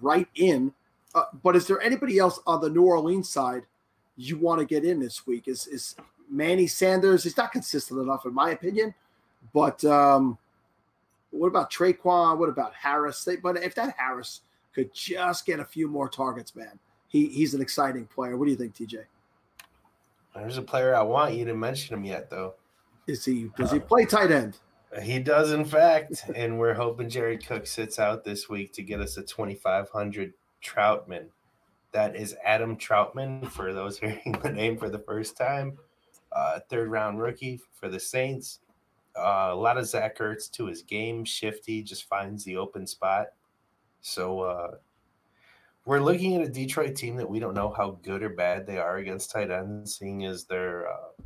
[0.00, 0.72] right in.
[1.14, 3.64] Uh, but is there anybody else on the New Orleans side
[4.16, 5.46] you want to get in this week?
[5.46, 5.94] Is is
[6.30, 7.24] Manny Sanders?
[7.24, 8.94] He's not consistent enough, in my opinion.
[9.52, 10.38] But um,
[11.32, 12.38] what about Tre'Quan?
[12.38, 13.24] What about Harris?
[13.24, 14.42] They, but if that Harris
[14.74, 16.78] could just get a few more targets, man,
[17.08, 18.36] he he's an exciting player.
[18.36, 19.04] What do you think, TJ?
[20.34, 22.54] There's a player I want you to mention him yet, though.
[23.06, 24.58] Is he does he play tight end?
[25.02, 29.00] He does, in fact, and we're hoping Jared Cook sits out this week to get
[29.00, 31.28] us a 2,500 Trautman.
[31.92, 35.78] That is Adam Trautman, for those hearing the name for the first time.
[36.30, 38.60] Uh, third round rookie for the Saints.
[39.16, 43.28] Uh, a lot of Zach Ertz to his game, shifty, just finds the open spot.
[44.00, 44.70] So uh,
[45.84, 48.78] we're looking at a Detroit team that we don't know how good or bad they
[48.78, 51.22] are against tight ends, seeing as they're uh,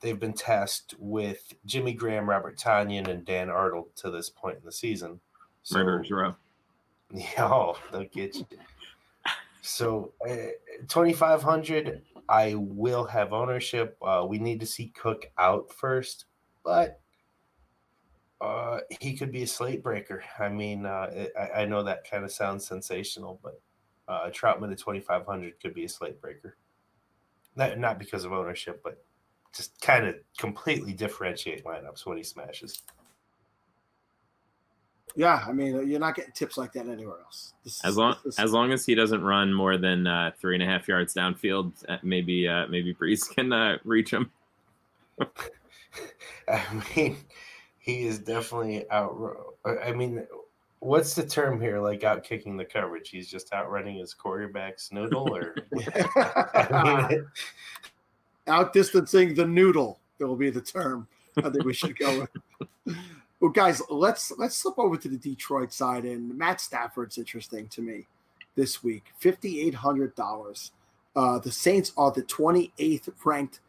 [0.00, 4.64] they've been tasked with Jimmy Graham, Robert Tonyan, and Dan Arnold to this point in
[4.64, 5.20] the season.
[5.62, 6.34] So, Murderers Row.
[7.12, 8.46] yeah, oh, they'll get you.
[9.62, 10.52] So, uh,
[10.88, 13.96] 2,500, I will have ownership.
[14.00, 16.26] Uh, we need to see Cook out first,
[16.68, 17.00] but
[18.42, 20.22] uh, he could be a slate breaker.
[20.38, 23.58] I mean, uh, I, I know that kind of sounds sensational, but
[24.06, 26.58] uh, Trautman at 2,500 could be a slate breaker.
[27.56, 29.02] Not, not because of ownership, but
[29.56, 32.82] just kind of completely differentiate lineups when he smashes.
[35.16, 37.54] Yeah, I mean, you're not getting tips like that anywhere else.
[37.64, 40.54] This As long this is- as long as he doesn't run more than uh, three
[40.54, 44.30] and a half yards downfield, uh, maybe uh, maybe Brees can uh, reach him.
[46.48, 47.16] I mean,
[47.78, 49.16] he is definitely out.
[49.64, 50.26] I mean,
[50.80, 51.78] what's the term here?
[51.78, 53.10] Like out kicking the coverage.
[53.10, 55.54] He's just outrunning his quarterback's noodle, or
[56.54, 57.26] I mean,
[58.46, 60.00] out distancing the noodle.
[60.18, 61.06] That will be the term.
[61.36, 62.26] I think we should go
[62.86, 62.96] with.
[63.40, 67.82] Well, guys, let's let's slip over to the Detroit side, and Matt Stafford's interesting to
[67.82, 68.06] me
[68.56, 69.04] this week.
[69.18, 70.72] Fifty eight hundred dollars.
[71.14, 73.60] Uh, the Saints are the twenty eighth ranked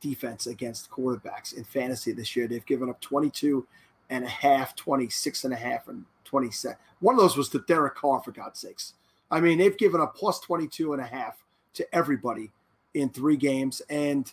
[0.00, 2.46] defense against quarterbacks in fantasy this year.
[2.46, 3.66] They've given up 22
[4.10, 6.76] and a half, 26 and a half, and 27.
[7.00, 8.94] One of those was to Derek Carr, for God's sakes.
[9.30, 11.42] I mean, they've given up plus 22 and a half
[11.74, 12.50] to everybody
[12.94, 13.82] in three games.
[13.90, 14.30] And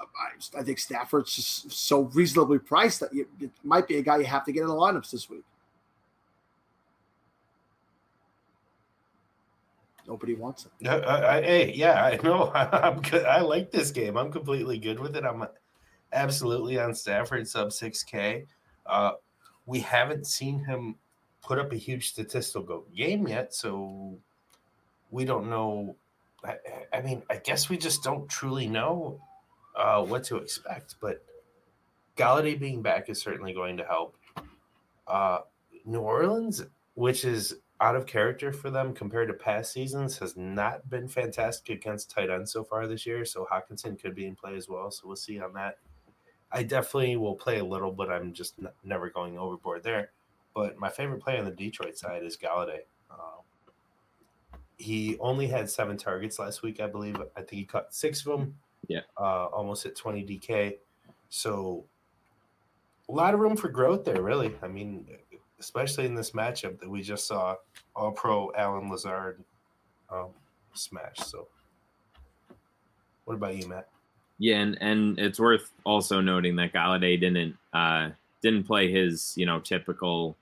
[0.00, 4.18] I, I think Stafford's just so reasonably priced that you, it might be a guy
[4.18, 5.44] you have to get in the lineups this week.
[10.08, 10.88] Nobody wants it.
[10.88, 12.50] Uh, I, hey, yeah, I know.
[12.54, 13.26] I'm good.
[13.26, 14.16] I like this game.
[14.16, 15.24] I'm completely good with it.
[15.24, 15.46] I'm
[16.14, 18.46] absolutely on Stafford sub 6K.
[18.86, 19.12] Uh,
[19.66, 20.96] we haven't seen him
[21.42, 24.16] put up a huge statistical game yet, so
[25.10, 25.94] we don't know.
[26.42, 26.56] I,
[26.90, 29.20] I mean, I guess we just don't truly know
[29.76, 30.94] uh, what to expect.
[31.02, 31.22] But
[32.16, 34.16] Golladay being back is certainly going to help.
[35.06, 35.40] Uh,
[35.84, 40.88] New Orleans, which is out of character for them compared to past seasons, has not
[40.90, 43.24] been fantastic against tight ends so far this year.
[43.24, 44.90] So Hockenson could be in play as well.
[44.90, 45.78] So we'll see on that.
[46.50, 50.10] I definitely will play a little, but I'm just n- never going overboard there.
[50.54, 52.80] But my favorite play on the Detroit side is Golladay.
[53.10, 57.16] Uh, he only had seven targets last week, I believe.
[57.36, 58.56] I think he caught six of them.
[58.88, 59.00] Yeah.
[59.16, 60.78] Uh, almost at 20 DK.
[61.28, 61.84] So
[63.08, 64.54] a lot of room for growth there, really.
[64.62, 65.06] I mean,
[65.60, 67.56] especially in this matchup that we just saw
[67.94, 69.42] all pro Allen Lazard
[70.10, 70.28] um,
[70.74, 71.18] smash.
[71.18, 71.48] So
[73.24, 73.88] what about you, Matt?
[74.38, 79.46] Yeah, and, and it's worth also noting that Golladay didn't uh, didn't play his you
[79.46, 80.36] know typical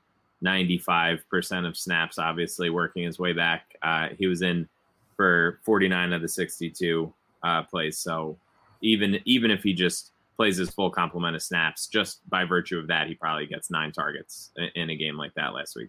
[0.45, 2.19] 95% of snaps.
[2.19, 4.69] Obviously, working his way back, uh, he was in
[5.17, 7.13] for 49 of the 62
[7.43, 7.99] uh, plays.
[7.99, 8.37] So
[8.83, 12.87] even even if he just plays his full complement of snaps, just by virtue of
[12.89, 15.89] that, he probably gets nine targets in a game like that last week.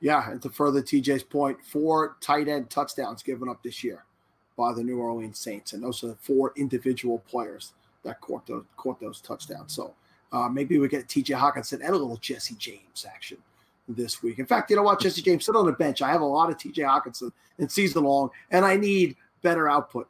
[0.00, 4.04] Yeah, and to further TJ's point, four tight end touchdowns given up this year
[4.56, 7.72] by the New Orleans Saints, and those are the four individual players
[8.04, 9.72] that caught those caught those touchdowns.
[9.72, 9.94] So
[10.32, 13.38] uh, maybe we get TJ Hockenson and a little Jesse James action
[13.88, 14.38] this week.
[14.38, 16.02] In fact, you know what, Jesse James sit on the bench.
[16.02, 20.08] I have a lot of TJ Hockenson in season long, and I need better output.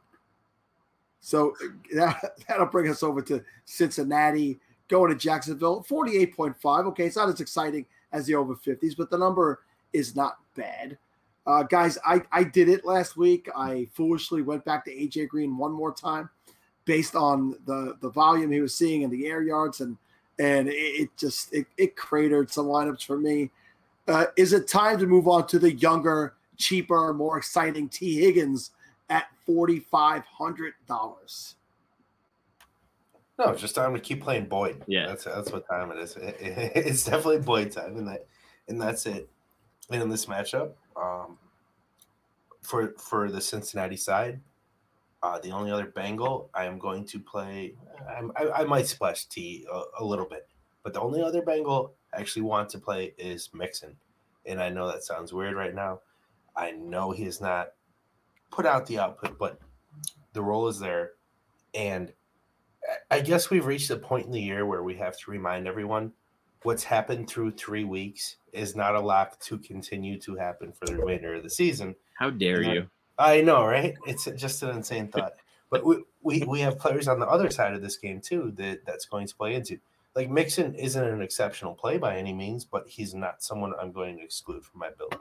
[1.19, 1.55] So
[1.93, 6.85] that, that'll bring us over to Cincinnati, going to Jacksonville, 48.5.
[6.87, 9.61] Okay, it's not as exciting as the over 50s, but the number
[9.93, 10.97] is not bad.
[11.45, 13.49] Uh, guys, I, I did it last week.
[13.55, 16.29] I foolishly went back to AJ Green one more time
[16.83, 19.97] based on the, the volume he was seeing in the air yards, and
[20.39, 23.49] and it, it just it, it, cratered some lineups for me.
[24.07, 28.71] Uh, is it time to move on to the younger, cheaper, more exciting Tee Higgins
[29.09, 31.55] at forty five hundred dollars?
[33.39, 34.83] No, just time to keep playing Boyd.
[34.87, 36.15] Yeah, that's that's what time it is.
[36.15, 38.25] It, it, it's definitely Boyd time, and that
[38.67, 39.29] and that's it.
[39.91, 41.37] And in this matchup, um,
[42.61, 44.41] for for the Cincinnati side,
[45.21, 47.75] uh, the only other Bengal I am going to play,
[48.35, 50.47] I, I might splash T a, a, little bit,
[50.83, 53.95] but the only other Bengal I actually want to play is Mixon,
[54.45, 56.01] and I know that sounds weird right now.
[56.55, 57.73] I know he has not
[58.51, 59.59] put out the output, but
[60.33, 61.11] the role is there,
[61.73, 62.11] and
[63.11, 66.13] I guess we've reached a point in the year where we have to remind everyone
[66.63, 70.97] what's happened through three weeks is not a lock to continue to happen for the
[70.97, 71.95] remainder of the season.
[72.15, 72.89] How dare and you?
[73.17, 73.95] I, I know, right?
[74.05, 75.33] It's just an insane thought.
[75.69, 78.85] But we, we we have players on the other side of this game too that
[78.85, 79.79] that's going to play into.
[80.15, 84.15] Like Mixon isn't an exceptional play by any means, but he's not someone I'm going
[84.17, 85.17] to exclude from my build.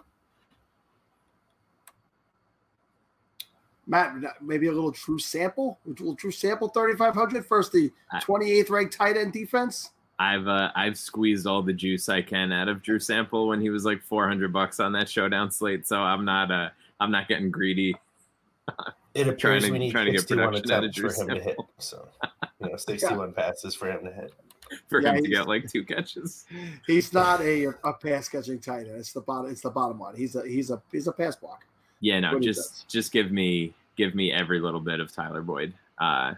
[3.86, 8.94] Matt, maybe a little Drew Sample, a little Drew Sample 3,500 first, the 28th ranked
[8.94, 9.90] tight end defense.
[10.18, 13.70] I've uh, I've squeezed all the juice I can out of Drew Sample when he
[13.70, 15.86] was like 400 bucks on that showdown slate.
[15.86, 16.70] So I'm not uh
[17.00, 17.94] I'm not getting greedy.
[19.14, 21.28] It appears trying to, we need trying to get production out of Drew for him
[21.28, 21.36] Sample.
[21.36, 21.56] to hit.
[21.78, 22.08] So
[22.60, 23.42] you know, 61 yeah.
[23.42, 24.32] passes for him to hit.
[24.88, 26.44] For yeah, him to get like two catches.
[26.86, 28.96] He's not a a pass catching tight end.
[28.96, 29.50] It's the bottom.
[29.50, 30.16] It's the bottom line.
[30.16, 31.64] He's a he's a he's a pass block.
[32.00, 35.72] Yeah, no, just just give me give me every little bit of Tyler Boyd.
[35.98, 36.34] Uh,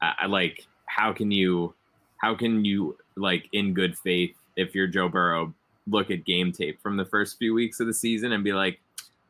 [0.00, 1.74] I, I like how can you
[2.16, 5.54] how can you like in good faith if you're Joe Burrow
[5.86, 8.80] look at game tape from the first few weeks of the season and be like,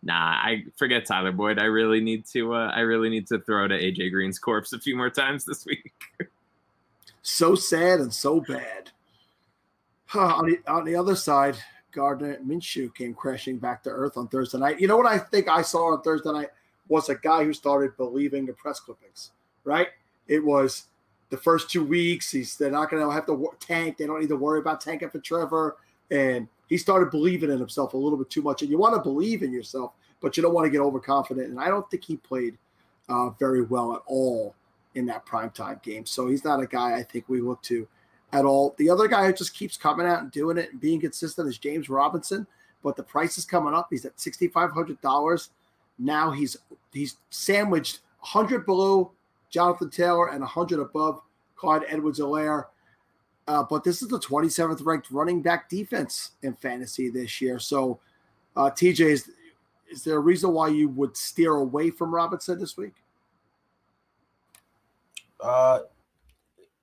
[0.03, 1.59] nah, I forget Tyler Boyd.
[1.59, 4.79] I really need to uh, I really need to throw to AJ Green's corpse a
[4.79, 5.93] few more times this week.
[7.23, 8.91] so sad and so bad.
[10.15, 11.57] on, the, on the other side,
[11.93, 14.81] Gardner Minshew came crashing back to earth on Thursday night.
[14.81, 16.49] You know what I think I saw on Thursday night
[16.89, 19.33] was a guy who started believing the press clippings,
[19.65, 19.89] right?
[20.27, 20.85] It was
[21.31, 22.31] the first two weeks.
[22.31, 23.97] He's they're not going to have to tank.
[23.97, 25.77] They don't need to worry about tanking for Trevor.
[26.11, 28.63] And he started believing in himself a little bit too much.
[28.63, 31.49] And you want to believe in yourself, but you don't want to get overconfident.
[31.49, 32.57] And I don't think he played
[33.09, 34.55] uh, very well at all
[34.95, 36.07] in that primetime game.
[36.07, 37.87] So he's not a guy I think we look to
[38.33, 38.75] at all.
[38.79, 41.59] The other guy who just keeps coming out and doing it and being consistent is
[41.59, 42.47] James Robinson,
[42.83, 43.89] but the price is coming up.
[43.91, 45.51] He's at sixty five hundred dollars.
[45.99, 46.57] Now he's
[46.93, 49.13] he's sandwiched hundred below
[49.51, 51.21] Jonathan Taylor and hundred above
[51.57, 52.67] Clyde Edwards-Helaire.
[53.47, 57.59] Uh, but this is the 27th ranked running back defense in fantasy this year.
[57.59, 57.99] So,
[58.55, 59.31] uh, TJ, is,
[59.91, 62.93] is there a reason why you would steer away from Robinson this week?
[65.41, 65.81] Uh,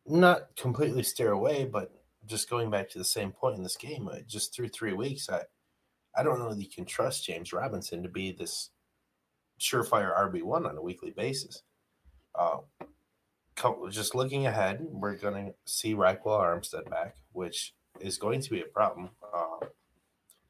[0.05, 1.91] not completely steer away, but
[2.25, 5.29] just going back to the same point in this game, uh, just through three weeks,
[5.29, 5.41] I,
[6.17, 8.71] I don't know that you can trust James Robinson to be this
[9.59, 11.63] surefire RB one on a weekly basis.
[12.33, 12.57] Uh,
[13.89, 18.61] just looking ahead, we're going to see Ryquell Armstead back, which is going to be
[18.61, 19.65] a problem uh,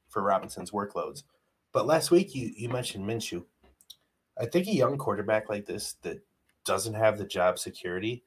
[0.10, 1.24] for Robinson's workloads.
[1.72, 3.44] But last week you you mentioned Minshew.
[4.40, 6.20] I think a young quarterback like this that
[6.66, 8.24] doesn't have the job security,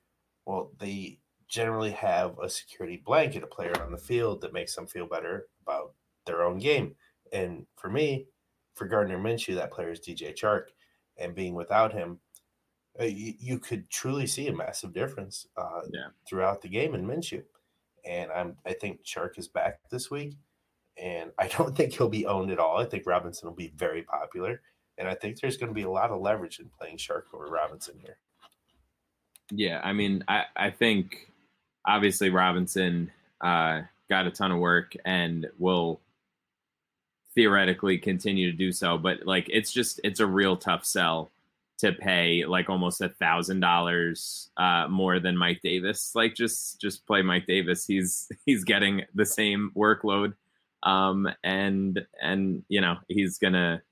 [0.49, 4.87] well, they generally have a security blanket, a player on the field that makes them
[4.87, 5.93] feel better about
[6.25, 6.95] their own game.
[7.35, 8.29] And for me,
[8.75, 10.69] for Gardner Minshew, that player is DJ Chark,
[11.19, 12.21] and being without him,
[12.99, 16.09] uh, you, you, could truly see a massive difference uh, yeah.
[16.27, 17.43] throughout the game in Minshew.
[18.07, 20.39] And I'm I think Chark is back this week,
[20.97, 22.79] and I don't think he'll be owned at all.
[22.79, 24.63] I think Robinson will be very popular,
[24.97, 27.45] and I think there's going to be a lot of leverage in playing Chark over
[27.45, 28.17] Robinson here.
[29.51, 31.31] Yeah, I mean, I I think
[31.87, 36.01] obviously Robinson uh, got a ton of work and will
[37.35, 41.31] theoretically continue to do so, but like it's just it's a real tough sell
[41.79, 46.13] to pay like almost a thousand dollars uh, more than Mike Davis.
[46.15, 47.87] Like just just play Mike Davis.
[47.87, 50.35] He's he's getting the same workload,
[50.83, 53.83] um, and and you know he's gonna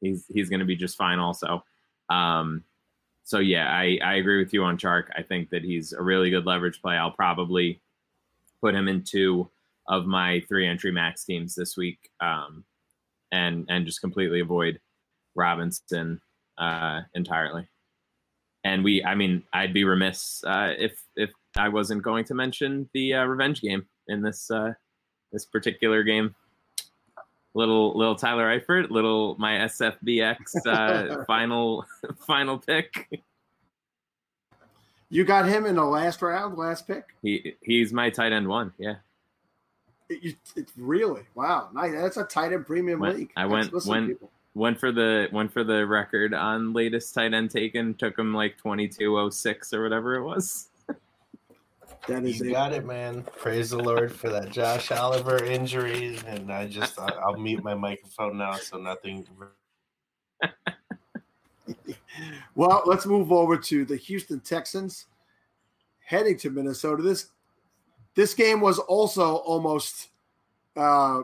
[0.00, 1.64] he's he's gonna be just fine also.
[2.10, 2.64] Um,
[3.28, 5.08] so yeah, I I agree with you on Chark.
[5.14, 6.94] I think that he's a really good leverage play.
[6.94, 7.78] I'll probably
[8.62, 9.50] put him in two
[9.86, 12.64] of my three entry max teams this week, um,
[13.30, 14.80] and and just completely avoid
[15.34, 16.22] Robinson
[16.56, 17.68] uh, entirely.
[18.64, 22.88] And we, I mean, I'd be remiss uh, if if I wasn't going to mention
[22.94, 24.72] the uh, revenge game in this uh,
[25.32, 26.34] this particular game.
[27.58, 31.84] Little little Tyler Eifert, little my SFBX uh, final
[32.24, 33.20] final pick.
[35.10, 37.06] You got him in the last round, last pick.
[37.20, 38.72] He he's my tight end one.
[38.78, 38.94] Yeah.
[40.08, 41.94] It, it really wow, nice.
[41.94, 43.32] That's a tight end premium went, league.
[43.36, 44.16] I went when
[44.54, 47.94] went for the went for the record on latest tight end taken.
[47.94, 50.67] Took him like twenty two oh six or whatever it was.
[52.08, 52.52] That is you it.
[52.52, 53.22] got it, man.
[53.36, 57.74] Praise the Lord for that Josh Oliver injury, and I just I, will mute my
[57.74, 59.26] microphone now so nothing.
[62.54, 65.04] well, let's move over to the Houston Texans
[66.02, 67.02] heading to Minnesota.
[67.02, 67.26] This
[68.14, 70.08] this game was also almost
[70.78, 71.20] uh,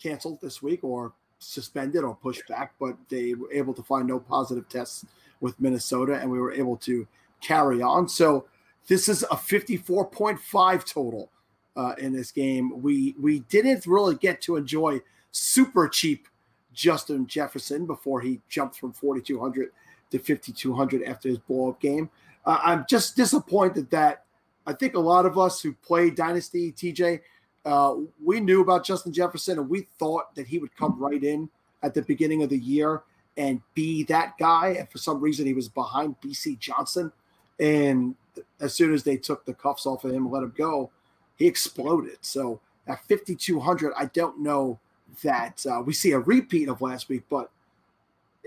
[0.00, 4.20] canceled this week, or suspended or pushed back, but they were able to find no
[4.20, 5.04] positive tests
[5.40, 7.04] with Minnesota, and we were able to
[7.40, 8.08] carry on.
[8.08, 8.46] So
[8.88, 11.30] this is a 54.5 total
[11.76, 12.82] uh, in this game.
[12.82, 15.00] We we didn't really get to enjoy
[15.32, 16.28] super cheap
[16.72, 19.70] Justin Jefferson before he jumped from 4,200
[20.10, 22.10] to 5,200 after his blow up game.
[22.44, 24.24] Uh, I'm just disappointed that
[24.66, 27.20] I think a lot of us who play Dynasty, TJ,
[27.64, 31.48] uh, we knew about Justin Jefferson and we thought that he would come right in
[31.82, 33.02] at the beginning of the year
[33.36, 34.76] and be that guy.
[34.78, 37.12] And for some reason, he was behind Bisi Johnson.
[37.58, 38.14] And
[38.60, 40.90] as soon as they took the cuffs off of him and let him go,
[41.36, 42.18] he exploded.
[42.20, 44.78] So at 5,200, I don't know
[45.22, 47.50] that uh, we see a repeat of last week, but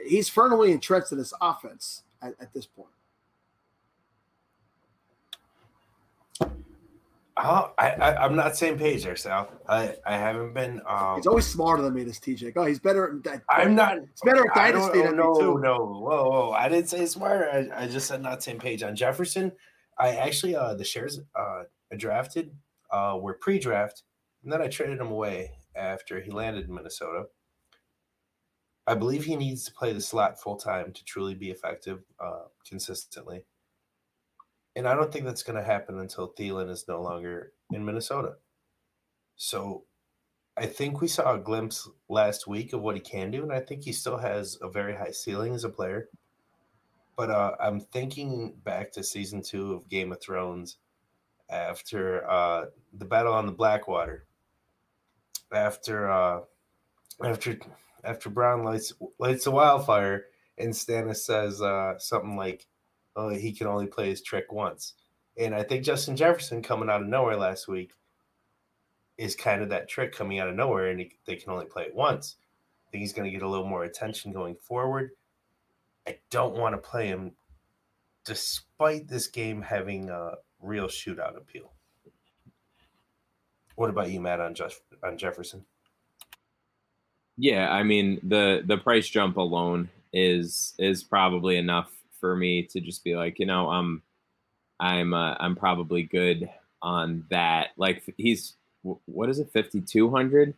[0.06, 2.90] he's firmly entrenched in this offense at, at this point.
[7.36, 9.50] Oh, I, I am not same page there, Sal.
[9.68, 10.80] I I haven't been.
[10.86, 12.54] Um, he's always smarter than me, this TJ.
[12.56, 13.20] Oh, he's better.
[13.26, 13.98] At, I'm not.
[13.98, 15.60] He's better at dynasty than no, me too.
[15.60, 16.52] No, whoa, whoa!
[16.52, 17.50] I didn't say smarter.
[17.50, 19.52] I, I just said not same page on Jefferson.
[19.98, 22.56] I actually uh the shares uh I drafted
[22.92, 24.04] uh were pre-draft,
[24.44, 27.26] and then I traded him away after he landed in Minnesota.
[28.86, 32.46] I believe he needs to play the slot full time to truly be effective uh
[32.68, 33.46] consistently.
[34.76, 38.38] And I don't think that's going to happen until Thielen is no longer in Minnesota.
[39.36, 39.86] So
[40.58, 43.60] I think we saw a glimpse last week of what he can do, and I
[43.60, 46.10] think he still has a very high ceiling as a player.
[47.16, 50.78] But uh, I'm thinking back to season two of Game of Thrones
[51.50, 54.26] after uh, the battle on the Blackwater.
[55.52, 56.40] After uh,
[57.24, 57.60] after
[58.04, 60.26] after Bronn lights lights a wildfire,
[60.58, 62.66] and Stannis says uh, something like,
[63.16, 64.94] "Oh, he can only play his trick once."
[65.38, 67.94] And I think Justin Jefferson coming out of nowhere last week
[69.18, 71.84] is kind of that trick coming out of nowhere, and he, they can only play
[71.84, 72.38] it once.
[72.88, 75.12] I think he's going to get a little more attention going forward.
[76.08, 77.34] I don't want to play him,
[78.26, 81.72] despite this game having a real shootout appeal.
[83.76, 85.66] What about you, Matt, on Jeff- on Jefferson?
[87.38, 92.80] Yeah, I mean the the price jump alone is is probably enough for me to
[92.80, 94.04] just be like, you know, I'm
[94.80, 96.50] I'm uh, I'm probably good
[96.82, 97.70] on that.
[97.78, 100.54] Like he's what is it, fifty two hundred?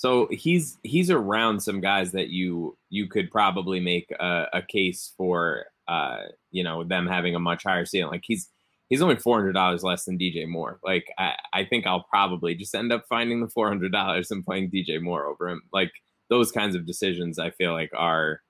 [0.00, 5.12] So he's he's around some guys that you you could probably make a, a case
[5.14, 8.10] for, uh, you know, them having a much higher ceiling.
[8.10, 8.48] Like he's
[8.88, 10.80] he's only four hundred dollars less than DJ Moore.
[10.82, 14.42] Like I, I think I'll probably just end up finding the four hundred dollars and
[14.42, 15.60] playing DJ Moore over him.
[15.70, 15.92] Like
[16.30, 18.40] those kinds of decisions, I feel like are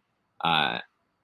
[0.45, 0.79] uh,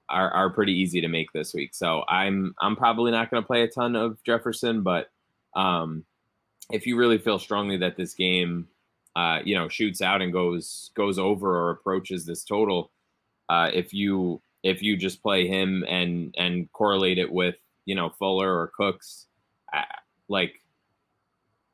[0.09, 1.73] are are pretty easy to make this week.
[1.73, 5.09] So I'm I'm probably not going to play a ton of Jefferson, but
[5.55, 6.05] um,
[6.73, 8.67] if you really feel strongly that this game,
[9.17, 12.93] uh, you know, shoots out and goes goes over or approaches this total,
[13.49, 17.57] uh, if you if you just play him and and correlate it with
[17.87, 19.27] you know Fuller or Cooks,
[19.73, 19.83] uh,
[20.29, 20.61] like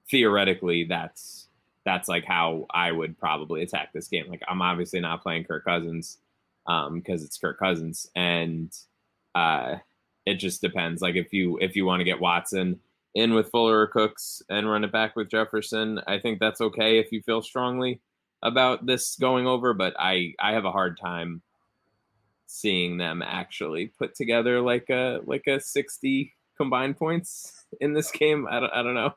[0.08, 1.48] theoretically, that's
[1.84, 4.26] that's like how I would probably attack this game.
[4.28, 6.18] Like I'm obviously not playing Kirk Cousins
[6.68, 8.72] um because it's Kirk Cousins and
[9.34, 9.78] uh
[10.26, 11.02] it just depends.
[11.02, 12.78] Like if you if you want to get Watson
[13.14, 16.98] in with Fuller or Cooks and run it back with Jefferson, I think that's okay
[16.98, 18.00] if you feel strongly
[18.42, 21.42] about this going over, but I I have a hard time
[22.46, 28.46] seeing them actually put together like a like a 60 combined points in this game.
[28.50, 29.14] I don't I don't know.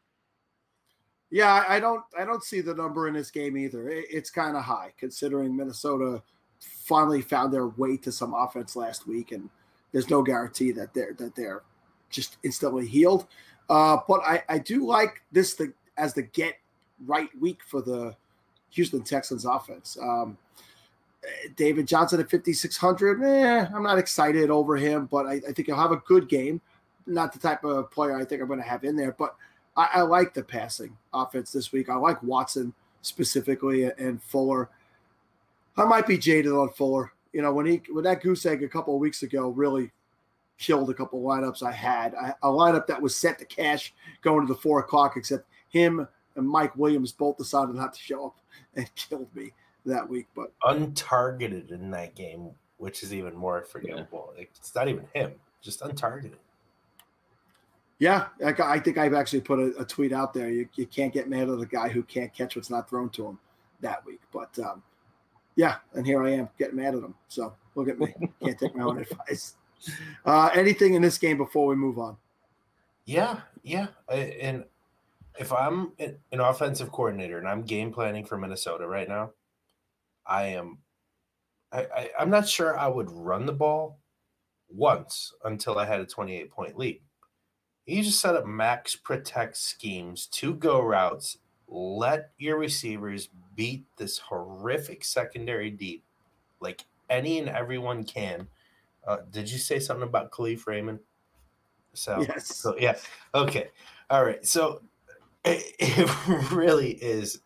[1.31, 3.89] Yeah, I don't I don't see the number in this game either.
[3.89, 6.21] It's kind of high considering Minnesota
[6.59, 9.49] finally found their way to some offense last week, and
[9.91, 11.63] there's no guarantee that they're that they're
[12.09, 13.27] just instantly healed.
[13.69, 16.55] Uh, but I, I do like this the, as the get
[17.05, 18.15] right week for the
[18.71, 19.97] Houston Texans offense.
[20.01, 20.37] Um,
[21.55, 23.23] David Johnson at 5,600.
[23.23, 26.61] Eh, I'm not excited over him, but I, I, think he'll have a good game.
[27.07, 29.35] Not the type of player I think I'm going to have in there, but
[29.75, 31.89] I, I, like the passing offense this week.
[31.89, 34.69] I like Watson specifically and Fuller.
[35.77, 37.11] I might be jaded on Fuller.
[37.33, 39.91] You know, when he when that goose egg a couple of weeks ago really
[40.57, 42.15] killed a couple of lineups I had.
[42.15, 46.07] I, a lineup that was set to cash going to the four o'clock, except him
[46.35, 48.35] and Mike Williams both decided not to show up
[48.75, 49.51] and killed me
[49.85, 50.27] that week.
[50.35, 54.33] But untargeted in that game, which is even more forgivable.
[54.37, 54.45] Yeah.
[54.55, 56.33] It's not even him, just untargeted.
[57.97, 60.49] Yeah, I think I've actually put a, a, tweet out there.
[60.49, 63.25] You, you can't get mad at the guy who can't catch what's not thrown to
[63.25, 63.39] him
[63.79, 64.19] that week.
[64.33, 64.83] But um,
[65.55, 67.15] yeah, and here I am getting mad at him.
[67.29, 68.13] So look at me.
[68.43, 69.55] Can't take my own advice.
[70.25, 72.17] Uh, anything in this game before we move on?
[73.05, 73.87] Yeah, yeah.
[74.09, 74.65] And
[75.39, 79.31] if I'm an offensive coordinator and I'm game planning for Minnesota right now,
[80.25, 80.79] I am.
[81.71, 83.99] I, I I'm not sure I would run the ball
[84.69, 87.01] once until I had a 28 point lead.
[87.85, 94.17] You just set up max protect schemes, two go routes, let your receivers beat this
[94.17, 96.03] horrific secondary deep
[96.59, 98.47] like any and everyone can.
[99.07, 100.99] Uh, did you say something about Kalif Raymond?
[101.93, 102.55] So, yes.
[102.55, 102.95] So, yeah.
[103.33, 103.69] Okay.
[104.09, 104.45] All right.
[104.45, 104.81] So
[105.43, 107.41] it, it really is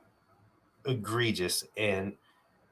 [0.85, 1.63] egregious.
[1.77, 2.13] And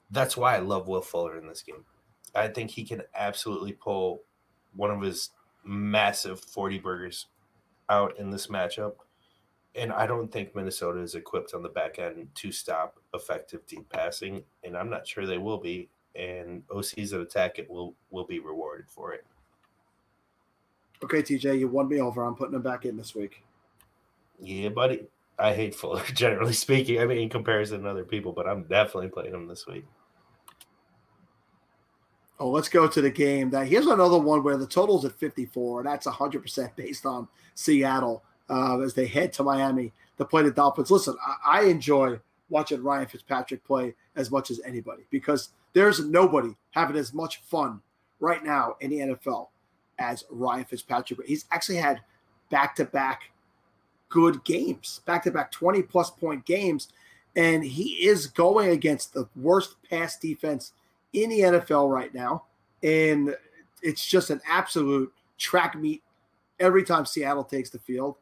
[0.09, 1.85] that's why I love Will Fuller in this game.
[2.33, 4.23] I think he can absolutely pull
[4.75, 5.29] one of his
[5.63, 7.27] massive 40 burgers
[7.89, 8.93] out in this matchup
[9.77, 13.87] and I don't think Minnesota is equipped on the back end to stop effective deep
[13.89, 15.89] passing, and I'm not sure they will be.
[16.17, 19.23] And OCs that attack it will will be rewarded for it.
[21.03, 22.23] Okay, TJ, you won me over.
[22.23, 23.43] I'm putting him back in this week.
[24.39, 25.07] Yeah, buddy.
[25.39, 26.99] I hate Fuller, generally speaking.
[26.99, 29.85] I mean, in comparison to other people, but I'm definitely playing him this week.
[32.39, 33.49] Oh, let's go to the game.
[33.49, 38.23] That here's another one where the total's at 54, and that's 100% based on Seattle
[38.49, 40.91] uh, as they head to Miami to play the Dolphins.
[40.91, 46.55] Listen, I, I enjoy watching Ryan Fitzpatrick play as much as anybody because there's nobody
[46.71, 47.79] having as much fun
[48.19, 49.49] right now in the NFL
[49.99, 51.17] as Ryan Fitzpatrick.
[51.17, 52.01] But he's actually had
[52.49, 53.29] back to back
[54.09, 56.87] good games, back to back 20 plus point games.
[57.35, 60.73] And he is going against the worst pass defense
[61.13, 62.45] in the NFL right now.
[62.81, 63.35] And
[63.83, 66.01] it's just an absolute track meet
[66.59, 68.15] every time Seattle takes the field.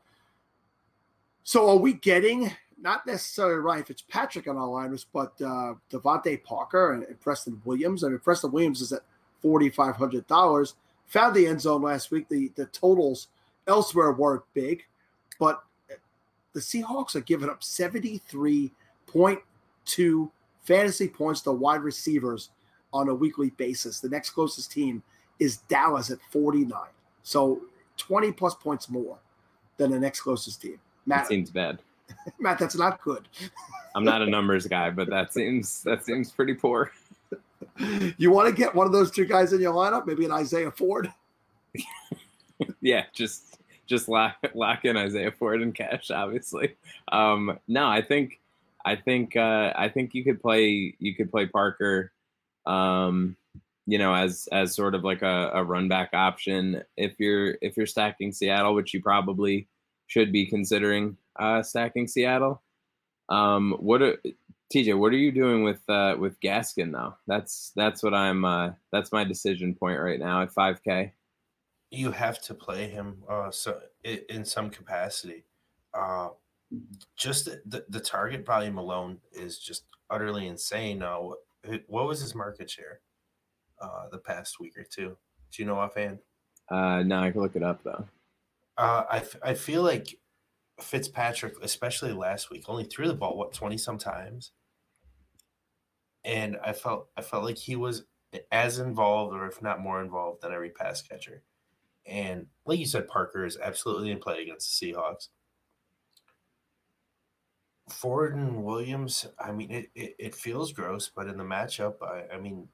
[1.44, 6.94] So are we getting not necessarily Ryan Fitzpatrick on our liners, but uh, DeVante Parker
[6.94, 8.04] and, and Preston Williams?
[8.04, 9.02] I mean, Preston Williams is at
[9.42, 10.76] forty five hundred dollars.
[11.08, 12.28] Found the end zone last week.
[12.30, 13.28] The the totals
[13.68, 14.84] elsewhere weren't big,
[15.40, 15.64] but
[16.54, 18.72] the Seahawks are giving up seventy three
[19.08, 19.40] point
[19.86, 20.32] two
[20.64, 22.50] fantasy points to wide receivers
[22.92, 24.00] on a weekly basis.
[24.00, 25.04] The next closest team
[25.40, 26.90] is Dallas at forty nine.
[27.24, 27.62] So
[27.98, 29.18] 20 plus points more
[29.78, 30.80] than the next closest team.
[31.06, 31.80] Matt that seems bad.
[32.40, 33.28] Matt, that's not good.
[33.96, 36.92] I'm not a numbers guy, but that seems that seems pretty poor.
[38.18, 40.06] You want to get one of those two guys in your lineup?
[40.06, 41.12] Maybe an Isaiah Ford.
[42.82, 46.76] yeah, just just lock lock in Isaiah Ford and cash, obviously.
[47.12, 48.40] Um, no, I think
[48.86, 52.12] I think uh, I think you could play you could play Parker.
[52.66, 53.36] Um,
[53.86, 57.76] you know, as as sort of like a, a run back option if you're if
[57.76, 59.68] you're stacking Seattle, which you probably
[60.08, 62.62] should be considering uh, stacking Seattle.
[63.30, 64.18] Um, what are,
[64.74, 64.98] TJ?
[64.98, 67.16] What are you doing with uh, with Gaskin though?
[67.28, 68.46] That's that's what I'm.
[68.46, 71.12] Uh, that's my decision point right now at 5K.
[71.92, 75.46] You have to play him uh, so in some capacity.
[75.94, 76.30] Uh,
[77.16, 81.02] just the, the target volume alone is just utterly insane.
[81.02, 81.38] Uh, what,
[81.88, 83.00] what was his market share?
[83.82, 85.18] uh, the past week or two.
[85.52, 86.20] Do you know offhand?
[86.70, 88.06] Uh, no, I can look it up though.
[88.78, 90.18] Uh, I, I feel like
[90.80, 94.52] Fitzpatrick, especially last week, only threw the ball what twenty sometimes,
[96.24, 98.04] and I felt I felt like he was
[98.52, 101.44] as involved, or if not more involved, than every pass catcher.
[102.06, 105.30] And like you said, Parker is absolutely in play against the Seahawks.
[107.90, 112.36] Ford and Williams, I mean, it, it, it feels gross, but in the matchup, I,
[112.36, 112.68] I mean,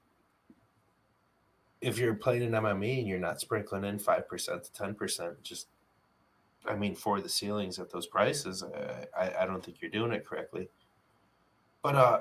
[1.82, 5.42] if you're playing an MME and you're not sprinkling in five percent to ten percent,
[5.42, 5.68] just
[6.66, 10.12] I mean, for the ceilings at those prices, uh, I, I don't think you're doing
[10.12, 10.68] it correctly.
[11.82, 12.20] But uh,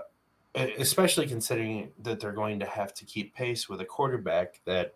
[0.55, 4.95] especially considering that they're going to have to keep pace with a quarterback that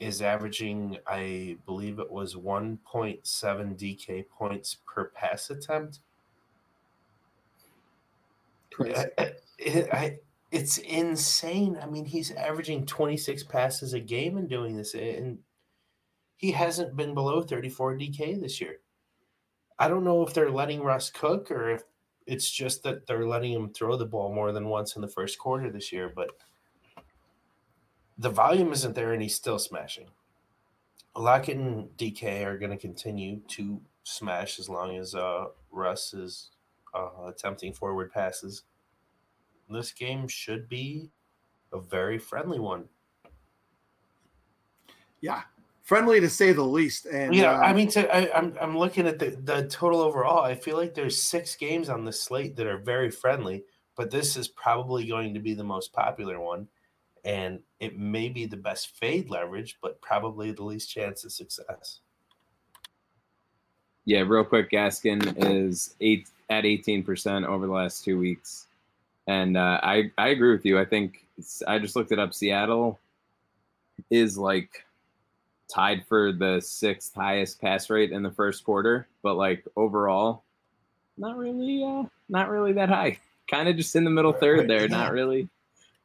[0.00, 2.78] is averaging, I believe it was 1.7
[3.22, 6.00] DK points per pass attempt.
[8.80, 9.10] I,
[9.92, 10.18] I,
[10.50, 11.78] it's insane.
[11.80, 15.38] I mean, he's averaging 26 passes a game and doing this, and
[16.36, 18.76] he hasn't been below 34 DK this year.
[19.78, 21.82] I don't know if they're letting Russ cook or if
[22.26, 25.38] it's just that they're letting him throw the ball more than once in the first
[25.38, 26.30] quarter this year, but
[28.18, 30.08] the volume isn't there and he's still smashing.
[31.16, 36.50] Lockett and DK are going to continue to smash as long as uh, Russ is
[36.94, 38.62] uh, attempting forward passes
[39.70, 41.10] this game should be
[41.72, 42.84] a very friendly one.
[45.20, 45.42] Yeah,
[45.84, 47.06] friendly to say the least.
[47.06, 50.00] And yeah, uh, I mean, to, I, am I'm, I'm looking at the the total
[50.00, 50.42] overall.
[50.42, 53.62] I feel like there's six games on the slate that are very friendly,
[53.96, 56.66] but this is probably going to be the most popular one,
[57.24, 62.00] and it may be the best fade leverage, but probably the least chance of success.
[64.06, 68.66] Yeah, real quick, Gaskin is eight at 18% over the last two weeks.
[69.26, 70.78] And uh, I I agree with you.
[70.78, 71.24] I think
[71.66, 72.34] I just looked it up.
[72.34, 72.98] Seattle
[74.10, 74.84] is like
[75.74, 80.44] tied for the sixth highest pass rate in the first quarter, but like overall,
[81.16, 83.18] not really, uh, not really that high.
[83.50, 84.88] Kind of just in the middle third there.
[84.88, 85.50] Not really,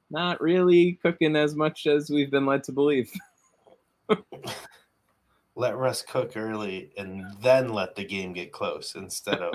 [0.09, 3.09] not really cooking as much as we've been led to believe.
[5.55, 9.53] let Russ cook early and then let the game get close instead of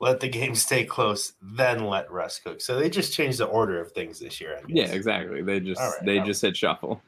[0.00, 2.62] let the game stay close, then let Russ cook.
[2.62, 4.58] So they just changed the order of things this year.
[4.66, 5.42] Yeah, exactly.
[5.42, 7.02] They just right, they just hit shuffle.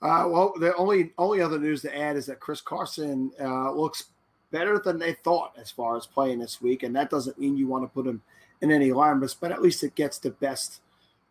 [0.00, 4.04] Uh, well, the only only other news to add is that Chris Carson uh, looks
[4.50, 7.66] better than they thought as far as playing this week, and that doesn't mean you
[7.66, 8.22] want to put him
[8.60, 10.80] in any lineups, but at least it gets the best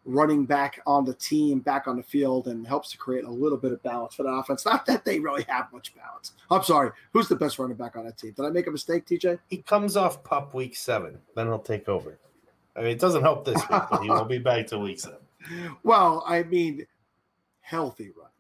[0.08, 3.58] running back on the team back on the field and helps to create a little
[3.58, 4.66] bit of balance for the offense.
[4.66, 6.32] Not that they really have much balance.
[6.50, 6.92] I'm sorry.
[7.12, 8.32] Who's the best running back on that team?
[8.32, 9.38] Did I make a mistake, TJ?
[9.50, 11.20] He comes off pup week seven.
[11.36, 12.18] Then he'll take over.
[12.76, 15.20] I mean, it doesn't help this week, but he will be back to week seven.
[15.84, 16.86] Well, I mean,
[17.62, 18.37] healthy running back.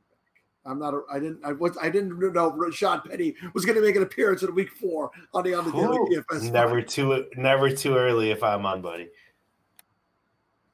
[0.68, 0.93] I'm not.
[0.93, 1.39] A, I didn't.
[1.43, 1.78] I was.
[1.82, 5.43] I didn't know Rashaad Penny was going to make an appearance in week four on
[5.43, 6.51] the on the daily DFS.
[6.51, 7.26] Never too.
[7.36, 9.09] Never too early if I'm on, buddy.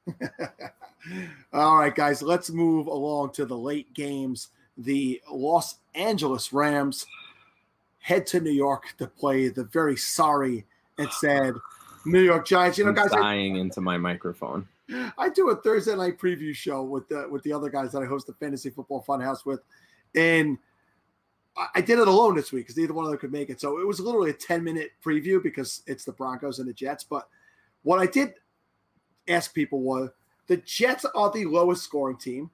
[1.52, 4.48] All right, guys, let's move along to the late games.
[4.76, 7.06] The Los Angeles Rams
[8.00, 10.66] head to New York to play the very sorry
[10.98, 11.54] and sad
[12.04, 12.78] New York Giants.
[12.78, 14.66] You know, I'm guys, I, dying into my microphone.
[15.18, 18.06] I do a Thursday night preview show with the with the other guys that I
[18.06, 19.60] host the Fantasy Football Funhouse with,
[20.14, 20.58] and
[21.56, 23.60] I- did it alone this week because neither one of them could make it.
[23.60, 27.04] So it was literally a ten minute preview because it's the Broncos and the Jets.
[27.04, 27.28] But
[27.82, 28.34] what I did
[29.28, 30.10] ask people was
[30.46, 32.50] the Jets are the lowest scoring team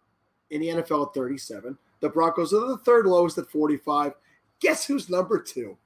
[0.51, 1.79] in the NFL at 37.
[2.01, 4.15] The Broncos are the third lowest at 45.
[4.61, 5.77] Guess who's number two?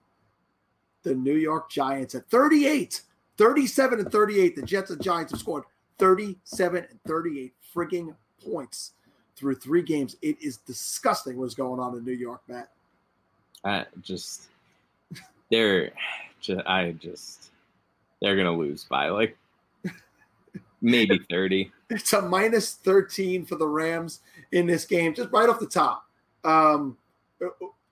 [1.03, 3.03] The New York Giants at 38.
[3.37, 4.57] 37 and 38.
[4.57, 5.65] The Jets and Giants have scored
[5.99, 8.15] 37 and 38 frigging
[8.45, 8.93] points
[9.37, 10.17] through three games.
[10.23, 12.71] It is disgusting what's going on in New York, Matt.
[13.65, 14.49] I just
[15.51, 15.91] they're
[16.41, 17.51] just I just
[18.21, 19.37] they're gonna lose by like
[20.83, 21.73] maybe 30.
[21.91, 24.21] It's a minus 13 for the Rams
[24.53, 26.07] in this game, just right off the top.
[26.45, 26.97] Um,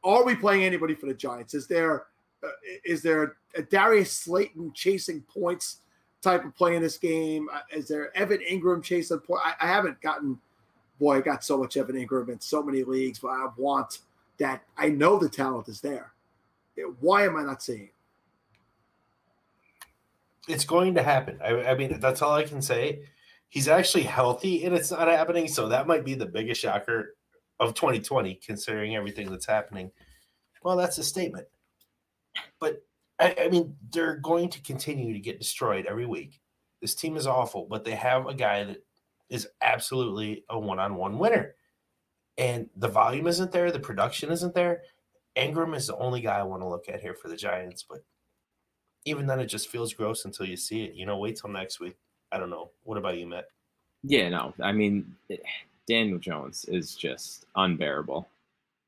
[0.04, 1.54] are we playing anybody for the Giants?
[1.54, 2.06] Is there
[2.42, 2.48] uh,
[2.84, 5.78] is there a Darius Slayton chasing points
[6.22, 7.48] type of play in this game?
[7.52, 9.42] Uh, Is there Evan Engram chasing points?
[9.44, 10.38] I, I haven't gotten,
[11.02, 13.98] boy, I got so much Evan Engram in so many leagues, but I want
[14.38, 14.62] that.
[14.76, 16.12] I know the talent is there.
[17.00, 17.94] Why am I not seeing it?
[20.46, 21.40] It's going to happen.
[21.44, 23.02] I, I mean, that's all I can say.
[23.48, 25.48] He's actually healthy and it's not happening.
[25.48, 27.16] So that might be the biggest shocker
[27.58, 29.90] of 2020, considering everything that's happening.
[30.62, 31.48] Well, that's a statement.
[32.60, 32.84] But
[33.18, 36.40] I, I mean, they're going to continue to get destroyed every week.
[36.80, 38.82] This team is awful, but they have a guy that
[39.30, 41.54] is absolutely a one on one winner.
[42.38, 44.82] And the volume isn't there, the production isn't there.
[45.36, 48.04] Engram is the only guy I want to look at here for the Giants, but
[49.04, 50.94] even then, it just feels gross until you see it.
[50.94, 51.96] You know, wait till next week.
[52.30, 52.70] I don't know.
[52.84, 53.46] What about you, Matt?
[54.04, 54.54] Yeah, no.
[54.62, 55.14] I mean,
[55.88, 58.28] Daniel Jones is just unbearable.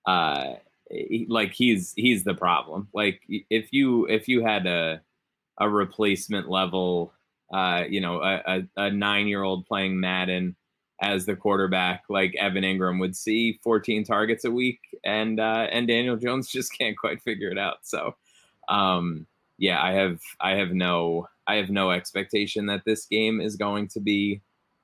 [0.07, 0.55] Uh,
[0.91, 2.89] he, like he's he's the problem.
[2.93, 5.01] Like if you if you had a
[5.59, 7.13] a replacement level,
[7.55, 10.57] uh, you know, a, a, a nine year old playing Madden
[11.01, 15.87] as the quarterback, like Evan Engram would see 14 targets a week, and uh, and
[15.87, 17.79] Daniel Jones just can't quite figure it out.
[17.83, 18.17] So,
[18.69, 23.55] um, yeah, I have I have no I have no expectation that this game is
[23.55, 24.41] going to be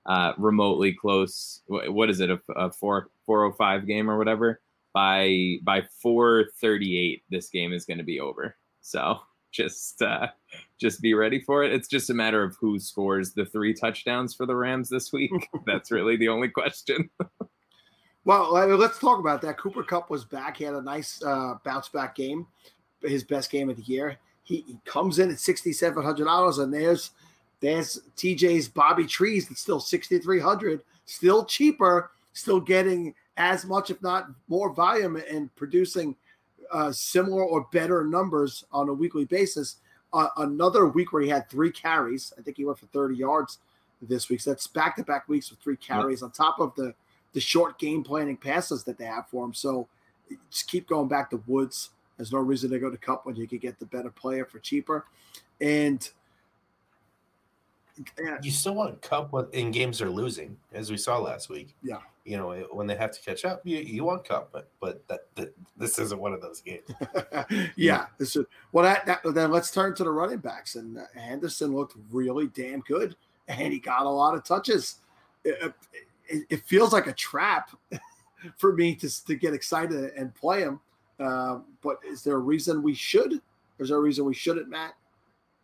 [0.06, 1.62] uh, remotely close.
[1.66, 2.30] What is it?
[2.30, 4.60] A, a four four oh five game or whatever.
[4.94, 8.54] By by four thirty eight, this game is going to be over.
[8.80, 9.18] So
[9.50, 10.28] just uh,
[10.78, 11.72] just be ready for it.
[11.72, 15.32] It's just a matter of who scores the three touchdowns for the Rams this week.
[15.66, 17.10] That's really the only question.
[18.26, 19.58] Well, I mean, let's talk about that.
[19.58, 20.58] Cooper Kupp was back.
[20.58, 22.46] He had a nice uh, bounce back game,
[23.02, 24.18] his best game of the year.
[24.42, 27.12] He, he comes in at sixty seven hundred dollars, and there's
[27.60, 33.90] there's TJ's Bobby Trees that's still sixty three hundred, still cheaper, still getting as much,
[33.90, 36.14] if not more, volume and producing
[36.72, 39.76] uh, similar or better numbers on a weekly basis.
[40.12, 42.32] Uh, another week where he had three carries.
[42.38, 43.58] I think he went for thirty yards
[44.02, 44.40] this week.
[44.40, 46.94] So that's back to back weeks with three carries on top of the
[47.32, 49.54] the short game planning passes that they have for him.
[49.54, 49.86] So
[50.50, 51.90] just keep going back to Woods.
[52.16, 54.58] There's no reason to go to Kupp when you could get the better player for
[54.58, 55.06] cheaper.
[55.60, 56.08] And
[58.42, 61.74] You still want Kupp when- in games they're losing, as we saw last week.
[61.82, 61.98] Yeah.
[62.24, 65.20] You know, when they have to catch up, you, you want Kupp, but but that,
[65.36, 66.88] that this isn't one of those games.
[67.76, 68.06] yeah.
[68.18, 70.76] This is, well, that, that, then let's turn to the running backs.
[70.76, 73.16] And uh, Henderson looked really damn good,
[73.48, 74.96] and he got a lot of touches.
[75.44, 75.74] It,
[76.28, 77.70] it, it feels like a trap
[78.56, 80.80] for me to, to get excited and play him.
[81.18, 83.40] Uh, but is there a reason we should?
[83.78, 84.92] Is there a reason we shouldn't, Matt?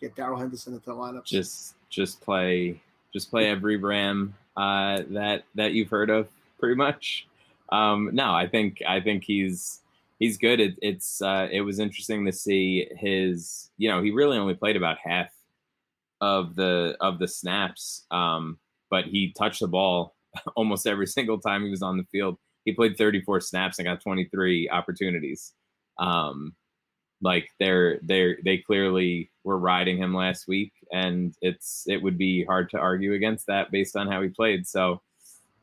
[0.01, 1.25] Get Darrell Henderson into the lineup.
[1.25, 2.81] just just play
[3.13, 6.29] just play every Ram uh, that that you've heard of,
[6.59, 7.27] pretty much.
[7.71, 9.81] Um, no, I think I think he's
[10.19, 10.61] he's good.
[10.61, 13.71] It, it's uh, it was interesting to see his.
[13.79, 15.31] You know, he really only played about half
[16.21, 18.59] of the of the snaps, um,
[18.91, 20.15] but he touched the ball
[20.57, 22.39] almost every single time he was on the field.
[22.65, 25.53] He played 34 snaps and got 23 opportunities.
[25.99, 26.55] Um,
[27.23, 32.45] like they're they're they clearly were riding him last week and it's it would be
[32.45, 34.67] hard to argue against that based on how he played.
[34.67, 35.01] So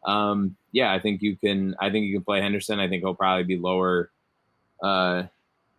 [0.05, 2.79] um yeah i think you can i think you can play henderson.
[2.79, 4.11] I think he'll probably be lower
[4.81, 5.23] uh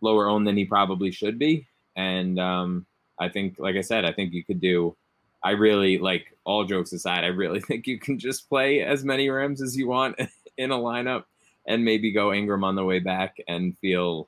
[0.01, 1.67] lower owned than he probably should be.
[1.95, 2.85] And um
[3.19, 4.95] i think like i said i think you could do
[5.43, 9.29] i really like all jokes aside i really think you can just play as many
[9.29, 10.19] rams as you want
[10.57, 11.25] in a lineup
[11.67, 14.27] and maybe go engram on the way back and feel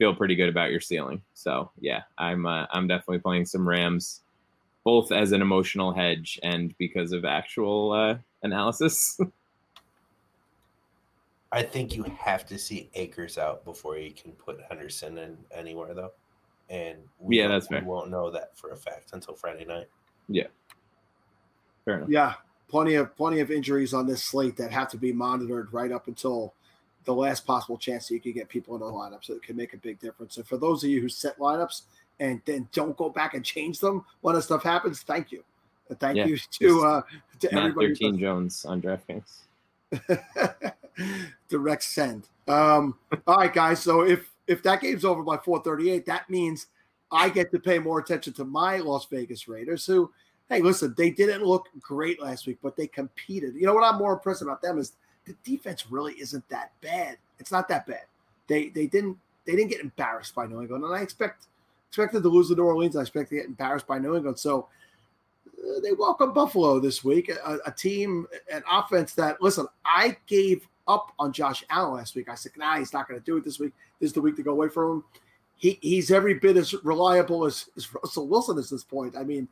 [0.00, 1.22] feel pretty good about your ceiling.
[1.34, 4.22] So yeah, I'm uh, I'm definitely playing some Rams,
[4.82, 9.20] both as an emotional hedge and because of actual uh, analysis.
[11.52, 15.92] I think you have to see Akers out before you can put Henderson in anywhere,
[15.94, 16.12] though.
[16.70, 17.80] And we Yeah, that's fair.
[17.80, 19.88] We won't know that for a fact until Friday night.
[20.28, 20.46] Yeah,
[21.84, 22.08] fair enough.
[22.08, 22.34] Yeah,
[22.68, 26.08] plenty of plenty of injuries on this slate that have to be monitored right up
[26.08, 26.54] until
[27.04, 29.56] the last possible chance that you can get people in the lineup, so it can
[29.56, 30.34] make a big difference.
[30.34, 31.82] So for those of you who set lineups
[32.18, 35.42] and then don't go back and change them when the stuff happens, thank you.
[35.88, 37.02] And thank Yeah, you to uh,
[37.40, 37.88] to Matt everybody.
[37.88, 39.40] who 13 Jones on DraftKings.
[41.48, 42.28] direct send.
[42.46, 42.96] Um,
[43.26, 43.80] all right, guys.
[43.80, 46.66] So if if that game's over by 438, that means
[47.12, 50.10] I get to pay more attention to my Las Vegas Raiders, who,
[50.48, 53.54] hey, listen, they didn't look great last week, but they competed.
[53.54, 54.92] You know what I'm more impressed about them is
[55.30, 57.18] the defense really isn't that bad.
[57.38, 58.04] It's not that bad.
[58.46, 61.46] They they didn't they didn't get embarrassed by New England, and I expect
[61.88, 62.96] expected to lose to New Orleans.
[62.96, 64.38] I expect to get embarrassed by New England.
[64.38, 64.68] So
[65.46, 69.66] uh, they welcome Buffalo this week, a, a team, an offense that listen.
[69.84, 72.28] I gave up on Josh Allen last week.
[72.28, 73.72] I said, nah, he's not going to do it this week.
[74.00, 75.04] This is the week to go away from him.
[75.56, 79.16] He, he's every bit as reliable as, as Russell Wilson at this point.
[79.16, 79.46] I mean,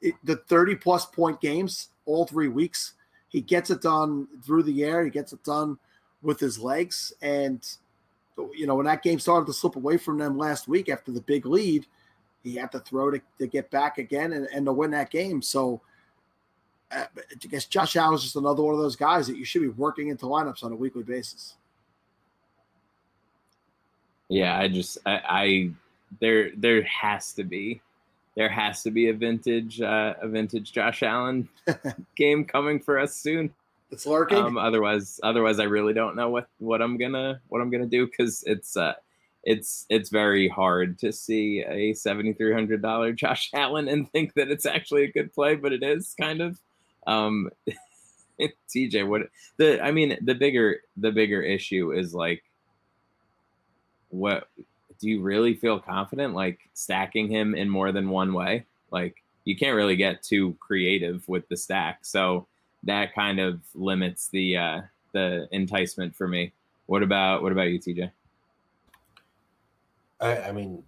[0.00, 2.94] it, the 30 plus point games all three weeks,
[3.32, 5.02] he gets it done through the air.
[5.02, 5.78] He gets it done
[6.20, 7.14] with his legs.
[7.22, 7.66] And,
[8.54, 11.22] you know, when that game started to slip away from them last week after the
[11.22, 11.86] big lead,
[12.44, 15.40] he had to throw to, to get back again and, and to win that game.
[15.40, 15.80] So,
[16.90, 19.62] uh, I guess Josh Allen is just another one of those guys that you should
[19.62, 21.54] be working into lineups on a weekly basis.
[24.28, 25.70] Yeah, I just I, I
[26.20, 27.80] there there has to be
[28.36, 31.48] there has to be a vintage uh, a vintage Josh Allen
[32.16, 33.52] game coming for us soon.
[33.90, 34.38] It's lurking.
[34.38, 38.06] Um, otherwise, otherwise, I really don't know what what I'm gonna what I'm gonna do
[38.06, 38.94] because it's uh
[39.44, 44.34] it's it's very hard to see a seventy three hundred dollar Josh Allen and think
[44.34, 46.58] that it's actually a good play, but it is kind of.
[47.06, 47.50] Um,
[48.74, 49.22] TJ, what
[49.58, 52.42] the I mean the bigger the bigger issue is like,
[54.08, 54.48] what
[55.02, 58.64] do you really feel confident like stacking him in more than one way?
[58.92, 62.46] Like you can't really get too creative with the stack, so
[62.84, 64.80] that kind of limits the uh,
[65.12, 66.52] the enticement for me.
[66.86, 68.12] What about what about you, TJ?
[70.20, 70.84] I, I mean,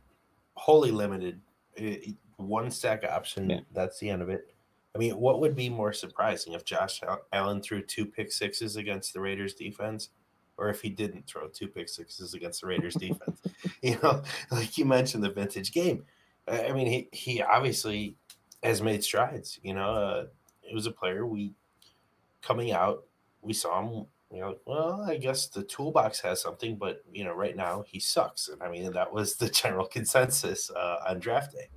[0.55, 1.41] wholly limited.
[1.79, 3.49] I- one stack option.
[3.49, 3.61] Yeah.
[3.73, 4.55] That's the end of it.
[4.95, 7.01] I mean, what would be more surprising if Josh
[7.33, 10.11] Allen threw two pick sixes against the Raiders defense,
[10.57, 13.41] or if he didn't throw two pick sixes against the Raiders defense?
[13.83, 16.05] You know, like you mentioned the vintage game.
[16.49, 18.17] I mean, he he obviously
[18.63, 19.59] has made strides.
[19.63, 20.25] You know, uh,
[20.63, 21.53] it was a player we
[22.41, 23.05] coming out.
[23.43, 24.07] We saw him.
[24.33, 28.01] You know, well, I guess the toolbox has something, but you know, right now he
[28.01, 28.49] sucks.
[28.49, 31.69] And I mean, that was the general consensus uh, on draft day.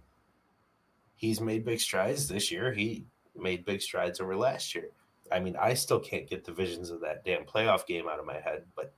[1.16, 2.72] He's made big strides this year.
[2.72, 3.06] He
[3.36, 4.92] made big strides over last year.
[5.32, 8.26] I mean, I still can't get the visions of that damn playoff game out of
[8.26, 8.94] my head, but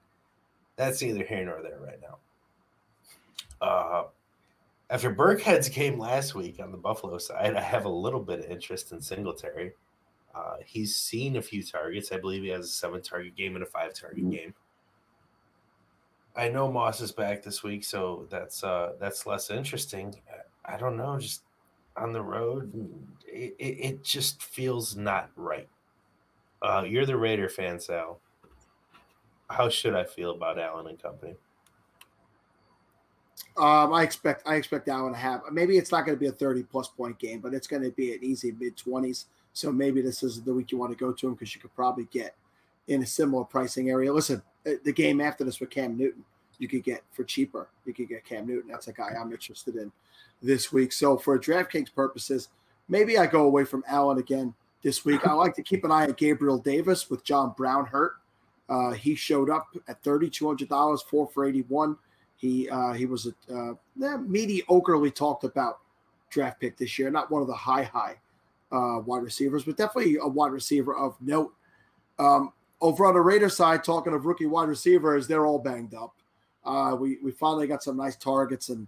[0.75, 2.17] that's neither here nor there right now.
[3.61, 4.03] Uh,
[4.89, 8.45] after Burkhead's game last week on the Buffalo side, I have a little bit of
[8.45, 9.73] interest in Singletary.
[10.34, 12.11] Uh, he's seen a few targets.
[12.11, 14.53] I believe he has a seven target game and a five target game.
[16.36, 20.15] I know Moss is back this week, so that's uh, that's less interesting.
[20.63, 21.41] I don't know, just
[21.97, 22.71] on the road,
[23.27, 25.67] it, it, it just feels not right.
[26.62, 28.20] Uh, you're the Raider fan, Sal.
[29.49, 31.36] How should I feel about Allen and company?
[33.57, 36.32] Um, I expect I expect Allen to have maybe it's not going to be a
[36.32, 39.26] 30 plus point game, but it's going to be an easy mid 20s.
[39.53, 41.73] So maybe this is the week you want to go to him because you could
[41.76, 42.36] probably get
[42.88, 44.14] in a similar pricing area.
[44.14, 46.23] Listen, uh, the game after this with Cam Newton,
[46.57, 47.69] you could get for cheaper.
[47.86, 48.69] You could get Cam Newton.
[48.69, 49.91] That's a guy I'm interested in
[50.41, 50.94] this week.
[50.94, 52.49] So for DraftKings purposes,
[52.88, 54.53] maybe I go away from Allen again
[54.84, 55.27] this week.
[55.27, 58.14] I like to keep an eye on Gabriel Davis with John Brown hurt.
[58.68, 61.97] Uh, he showed up at thirty two hundred dollars, four for eighty one.
[62.35, 65.80] He uh, he was a uh, eh, mediocrely talked about
[66.30, 67.10] draft pick this year.
[67.10, 68.15] Not one of the high high
[68.72, 71.53] uh, wide receivers, but definitely a wide receiver of note.
[72.19, 76.14] Um, over on the Raider side, talking of rookie wide receivers, they're all banged up.
[76.64, 78.88] Uh, we we finally got some nice targets, and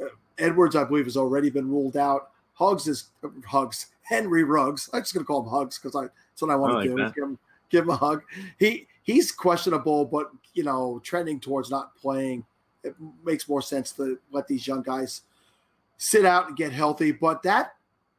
[0.00, 0.06] uh,
[0.38, 2.30] Edwards, I believe, has already been ruled out.
[2.56, 3.10] Hugs is
[3.46, 4.88] Hugs Henry Ruggs.
[4.92, 7.14] I'm just gonna call him Hugs because I that's what I want I to like
[7.14, 7.20] do.
[7.20, 7.38] Give him
[7.70, 8.22] give him a hug.
[8.58, 12.44] He he's questionable, but you know, trending towards not playing.
[12.82, 15.22] It makes more sense to let these young guys
[15.98, 17.12] sit out and get healthy.
[17.12, 17.74] But that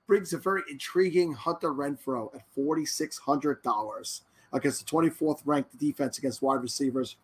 [0.07, 4.21] brings a very intriguing Hunter Renfrow at forty six hundred dollars
[4.53, 7.15] against the twenty fourth ranked defense against wide receivers.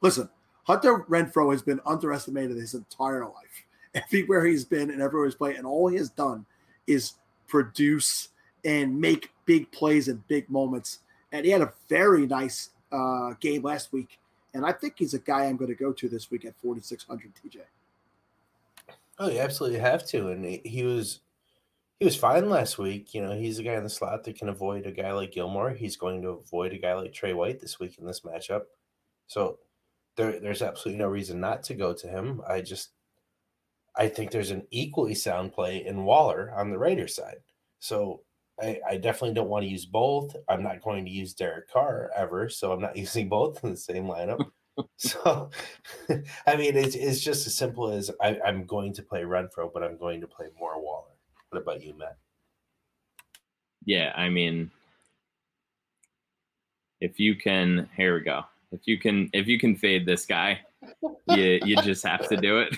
[0.00, 0.28] Listen,
[0.64, 3.64] Hunter Renfrow has been underestimated his entire life.
[3.94, 6.44] Everywhere he's been and everywhere he's played, and all he has done
[6.86, 7.14] is
[7.46, 8.28] produce
[8.64, 11.00] and make big plays and big moments.
[11.32, 14.18] And he had a very nice uh, game last week,
[14.52, 17.32] and I think he's a guy I'm going to go to this week at 4600
[17.34, 17.60] TJ.
[19.18, 21.20] Oh, you absolutely have to, and he, was
[22.00, 23.14] he was fine last week.
[23.14, 25.70] You know, he's a guy in the slot that can avoid a guy like Gilmore.
[25.70, 28.62] He's going to avoid a guy like Trey White this week in this matchup.
[29.28, 29.58] So
[30.16, 32.42] there, there's absolutely no reason not to go to him.
[32.48, 32.90] I just
[33.96, 37.38] I think there's an equally sound play in Waller on the Raiders side.
[37.78, 38.22] So
[38.60, 40.34] I, I, definitely don't want to use both.
[40.48, 43.76] I'm not going to use Derek Carr ever, so I'm not using both in the
[43.76, 44.44] same lineup.
[44.96, 45.50] so,
[46.46, 49.82] I mean, it's, it's just as simple as I, am going to play Renfrow, but
[49.82, 51.10] I'm going to play more Waller.
[51.50, 52.16] What about you, Matt?
[53.84, 54.70] Yeah, I mean,
[57.00, 58.42] if you can, here we go.
[58.72, 60.60] If you can, if you can fade this guy,
[61.28, 62.74] you you just have to do it.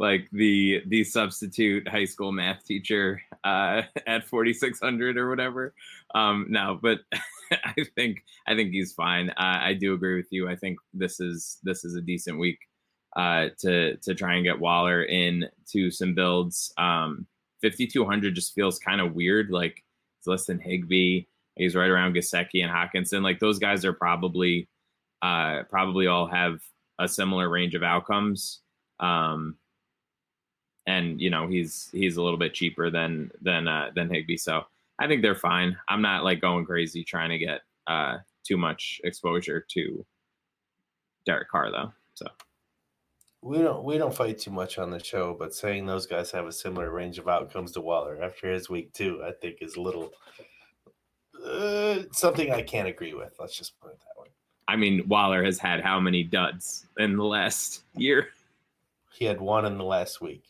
[0.00, 5.74] Like the the substitute high school math teacher uh, at 4600 or whatever.
[6.14, 7.00] Um, no, but
[7.52, 9.30] I think I think he's fine.
[9.36, 10.48] I do agree with you.
[10.48, 12.58] I think this is this is a decent week
[13.14, 16.72] uh, to to try and get Waller in to some builds.
[16.78, 17.26] Um,
[17.62, 19.50] 5200 just feels kind of weird.
[19.50, 19.84] Like
[20.18, 21.26] it's less than higbee
[21.60, 24.68] He's right around Gesicki and hockenson Like those guys are probably
[25.20, 26.60] uh, probably all have
[26.98, 28.60] a similar range of outcomes.
[28.98, 29.56] Um,
[30.86, 34.36] and you know he's he's a little bit cheaper than than uh, than Higbee.
[34.36, 34.64] So
[34.98, 35.76] I think they're fine.
[35.88, 40.04] I'm not like going crazy trying to get uh, too much exposure to
[41.24, 41.92] Derek Carr though.
[42.14, 42.26] So
[43.42, 46.46] we don't we don't fight too much on the show, but saying those guys have
[46.46, 49.80] a similar range of outcomes to Waller after his week two, I think is a
[49.80, 50.12] little
[51.46, 53.34] uh, something I can't agree with.
[53.38, 54.28] Let's just put it that way.
[54.68, 58.28] I mean, Waller has had how many duds in the last year?
[59.12, 60.44] He had one in the last week.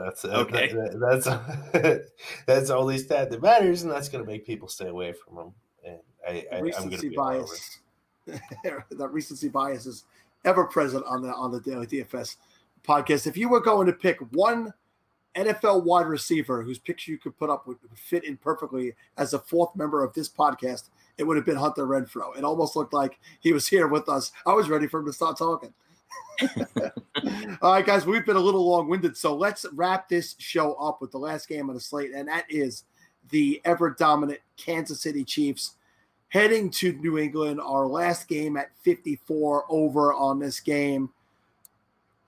[0.00, 0.72] That's uh, okay.
[0.72, 2.10] That, that's
[2.46, 5.36] that's the only stat that matters, and that's going to make people stay away from
[5.36, 5.52] them.
[5.84, 7.78] And I, I, recency am bias.
[8.26, 10.04] that recency bias is
[10.44, 12.36] ever present on the on the Daily DFS
[12.86, 13.26] podcast.
[13.26, 14.72] If you were going to pick one
[15.36, 19.34] NFL wide receiver whose picture you could put up would, would fit in perfectly as
[19.34, 22.36] a fourth member of this podcast, it would have been Hunter Renfrow.
[22.36, 24.32] It almost looked like he was here with us.
[24.46, 25.72] I was ready for him to start talking.
[27.62, 29.16] All right, guys, we've been a little long winded.
[29.16, 32.46] So let's wrap this show up with the last game on the slate, and that
[32.48, 32.84] is
[33.30, 35.76] the ever dominant Kansas City Chiefs
[36.28, 37.60] heading to New England.
[37.60, 41.10] Our last game at 54 over on this game.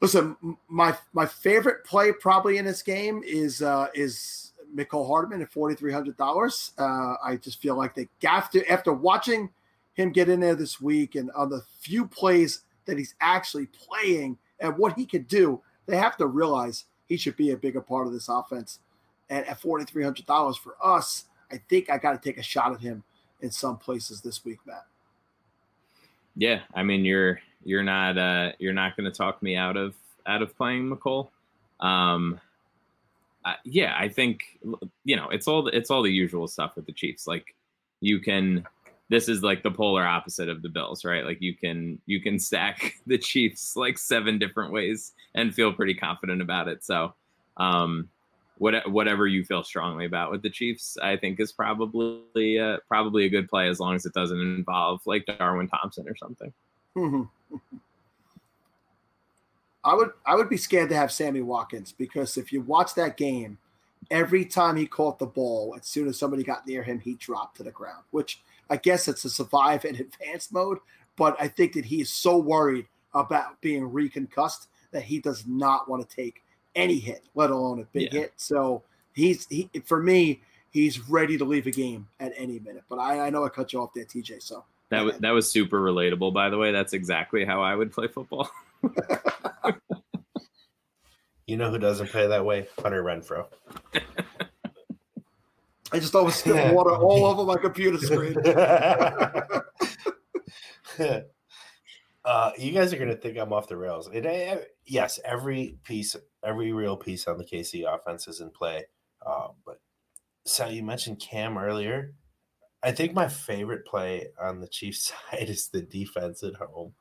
[0.00, 0.36] Listen,
[0.68, 5.76] my my favorite play probably in this game is uh, is Mecole Hardman at forty
[5.76, 6.72] three hundred dollars.
[6.76, 9.50] Uh, I just feel like they after after watching
[9.94, 14.38] him get in there this week and on the few plays that he's actually playing
[14.60, 18.06] and what he can do, they have to realize he should be a bigger part
[18.06, 18.78] of this offense.
[19.28, 22.42] And at forty three hundred dollars for us, I think I got to take a
[22.42, 23.02] shot at him
[23.40, 24.86] in some places this week, Matt.
[26.36, 29.94] Yeah, I mean you're you're not uh, you're not going to talk me out of
[30.26, 31.28] out of playing Mecole.
[31.80, 32.40] Um,
[33.44, 34.58] uh, yeah, I think
[35.04, 37.26] you know it's all the, it's all the usual stuff with the Chiefs.
[37.26, 37.54] Like
[38.00, 38.66] you can
[39.12, 41.22] this is like the polar opposite of the Bills, right?
[41.22, 45.92] Like you can you can stack the Chiefs like seven different ways and feel pretty
[45.92, 46.82] confident about it.
[46.82, 47.12] So,
[47.58, 48.08] um,
[48.56, 53.26] what, whatever you feel strongly about with the Chiefs, I think is probably uh, probably
[53.26, 56.52] a good play as long as it doesn't involve like Darwin Thompson or something.
[59.84, 63.18] I would I would be scared to have Sammy Watkins because if you watch that
[63.18, 63.58] game,
[64.10, 67.58] every time he caught the ball, as soon as somebody got near him, he dropped
[67.58, 68.40] to the ground, which
[68.72, 70.78] I guess it's a survive and advanced mode,
[71.16, 75.90] but I think that he is so worried about being reconcussed that he does not
[75.90, 76.42] want to take
[76.74, 78.20] any hit, let alone a big yeah.
[78.20, 78.32] hit.
[78.36, 78.82] So
[79.12, 80.40] he's he for me,
[80.70, 82.84] he's ready to leave a game at any minute.
[82.88, 84.42] But I, I know I cut you off there, TJ.
[84.42, 86.72] So that was that was super relatable, by the way.
[86.72, 88.50] That's exactly how I would play football.
[91.46, 92.68] you know who doesn't play that way?
[92.82, 93.48] Hunter Renfrow.
[95.92, 98.36] I just always spill water all over my computer screen.
[102.24, 104.08] uh, you guys are gonna think I'm off the rails.
[104.12, 108.84] It, uh, yes, every piece, every real piece on the KC offense is in play.
[109.24, 109.80] Uh, but
[110.44, 112.14] so you mentioned Cam earlier.
[112.82, 116.94] I think my favorite play on the Chiefs side is the defense at home.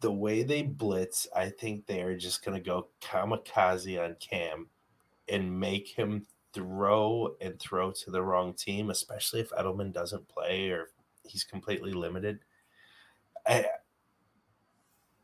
[0.00, 4.68] The way they blitz, I think they are just going to go kamikaze on Cam
[5.28, 10.70] and make him throw and throw to the wrong team, especially if Edelman doesn't play
[10.70, 10.88] or
[11.26, 12.40] he's completely limited.
[13.46, 13.66] I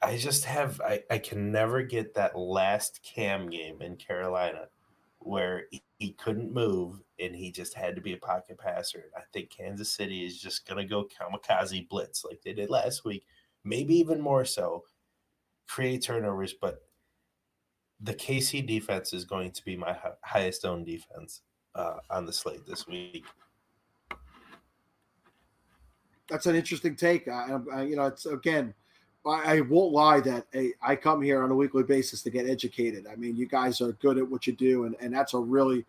[0.02, 4.69] I just have I, I can never get that last cam game in Carolina
[5.19, 9.11] where he, he couldn't move and he just had to be a pocket passer.
[9.16, 13.24] I think Kansas City is just to go kamikaze blitz like they did last week,
[13.62, 14.85] maybe even more so,
[15.69, 16.55] create turnovers.
[16.55, 16.82] But
[18.02, 21.43] the KC defense is going to be my highest owned defense
[21.74, 23.24] uh, on the slate this week.
[26.28, 27.28] That's an interesting take.
[27.28, 28.72] I, I, you know, it's again,
[29.27, 30.47] I, I won't lie that
[30.82, 33.06] I come here on a weekly basis to get educated.
[33.10, 35.85] I mean, you guys are good at what you do, and, and that's a really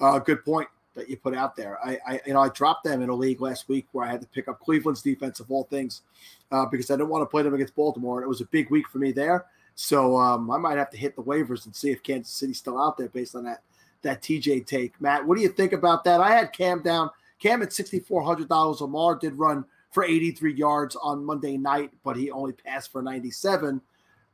[0.00, 1.78] uh, good point that you put out there.
[1.84, 4.20] I, I, you know I dropped them in a league last week where I had
[4.22, 6.02] to pick up Cleveland's defense of all things
[6.50, 8.88] uh, because I didn't want to play them against Baltimore, it was a big week
[8.88, 9.46] for me there.
[9.80, 12.78] So um, I might have to hit the waivers and see if Kansas City's still
[12.78, 13.62] out there based on that
[14.02, 15.00] that TJ take.
[15.00, 16.20] Matt, what do you think about that?
[16.20, 17.08] I had Cam down.
[17.38, 18.82] Cam at sixty four hundred dollars.
[18.82, 23.80] Lamar did run for 83 yards on Monday night, but he only passed for 97.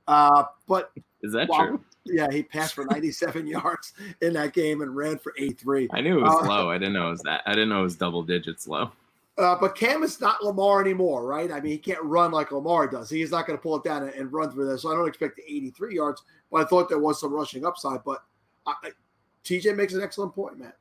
[0.07, 0.91] Uh, but
[1.23, 1.85] is that well, true?
[2.05, 5.89] Yeah, he passed for 97 yards in that game and ran for 83.
[5.93, 6.71] I knew it was uh, low.
[6.71, 7.43] I didn't know it was that.
[7.47, 8.91] I didn't know it was double digits low.
[9.39, 11.53] Uh, but Cam is not Lamar anymore, right?
[11.53, 13.11] I mean, he can't run like Lamar does.
[13.11, 14.83] He's not going to pull it down and, and, run through this.
[14.83, 18.03] So I don't expect the 83 yards, but I thought there was some rushing upside.
[18.03, 18.23] But
[18.67, 18.91] I, I,
[19.45, 20.73] TJ makes an excellent point, man.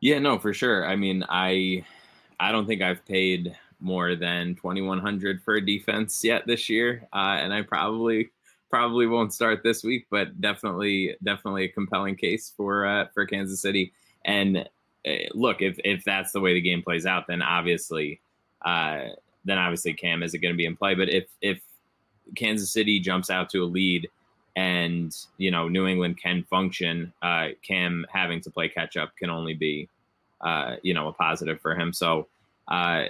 [0.00, 0.86] Yeah, no, for sure.
[0.86, 1.84] I mean, I
[2.40, 7.38] I don't think I've paid more than 2100 for a defense yet this year uh,
[7.38, 8.30] and i probably
[8.70, 13.60] probably won't start this week but definitely definitely a compelling case for uh, for kansas
[13.60, 13.92] city
[14.24, 14.68] and
[15.34, 18.20] look if if that's the way the game plays out then obviously
[18.62, 19.04] uh,
[19.44, 20.94] then obviously cam isn't going to be in play.
[20.94, 21.60] But if if
[22.36, 24.08] kansas city jumps out to a lead
[24.54, 29.30] and you know new england can function uh, cam having to play catch up can
[29.30, 29.88] only be
[30.40, 31.92] uh, you know a positive for him.
[31.92, 32.28] So
[32.68, 33.04] uh,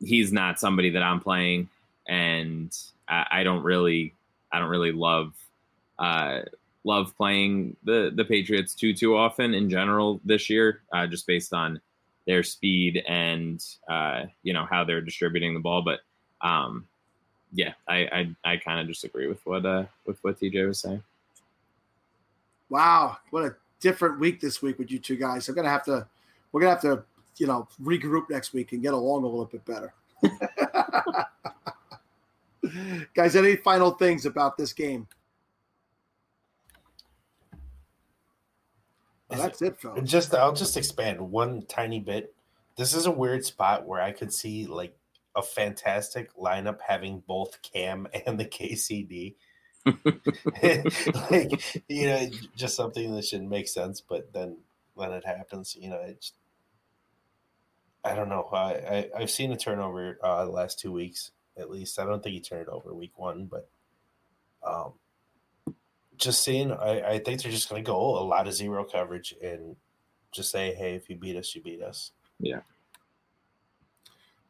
[0.00, 1.68] he's not somebody that I'm playing,
[2.08, 2.76] and
[3.08, 4.14] I, I don't really,
[4.52, 5.34] I don't really love,
[5.98, 6.40] uh,
[6.84, 11.52] love playing the the Patriots too too often in general this year, uh, just based
[11.52, 11.80] on
[12.26, 15.82] their speed and uh, you know how they're distributing the ball.
[15.82, 16.00] But
[16.40, 16.86] um,
[17.52, 21.02] yeah, I I, I kind of disagree with what uh with what TJ was saying.
[22.70, 25.48] Wow, what a different week this week with you two guys.
[25.48, 26.06] I'm gonna have to,
[26.50, 27.04] we're gonna have to
[27.38, 29.92] you know, regroup next week and get along a little bit better.
[33.14, 35.06] Guys, any final things about this game?
[39.34, 40.10] Well, that's it, folks.
[40.10, 42.34] Just I'll just expand one tiny bit.
[42.76, 44.96] This is a weird spot where I could see like
[45.36, 49.34] a fantastic lineup having both Cam and the KCD.
[51.30, 54.56] like you know, just something that shouldn't make sense, but then
[54.94, 56.32] when it happens, you know, it's
[58.04, 58.48] I don't know.
[58.52, 61.98] I, I have seen a turnover uh, the last two weeks at least.
[61.98, 63.68] I don't think he turned it over week one, but
[64.66, 64.92] um,
[66.16, 69.34] just seeing, I, I think they're just going to go a lot of zero coverage
[69.42, 69.76] and
[70.32, 72.12] just say, hey, if you beat us, you beat us.
[72.40, 72.60] Yeah.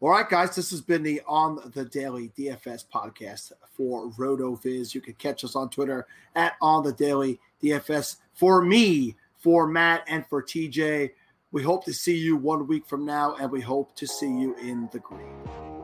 [0.00, 4.94] All right, guys, this has been the On the Daily DFS podcast for RotoViz.
[4.94, 8.16] You can catch us on Twitter at On the Daily DFS.
[8.34, 11.12] For me, for Matt, and for TJ,
[11.52, 14.54] we hope to see you one week from now, and we hope to see you
[14.56, 15.83] in the green.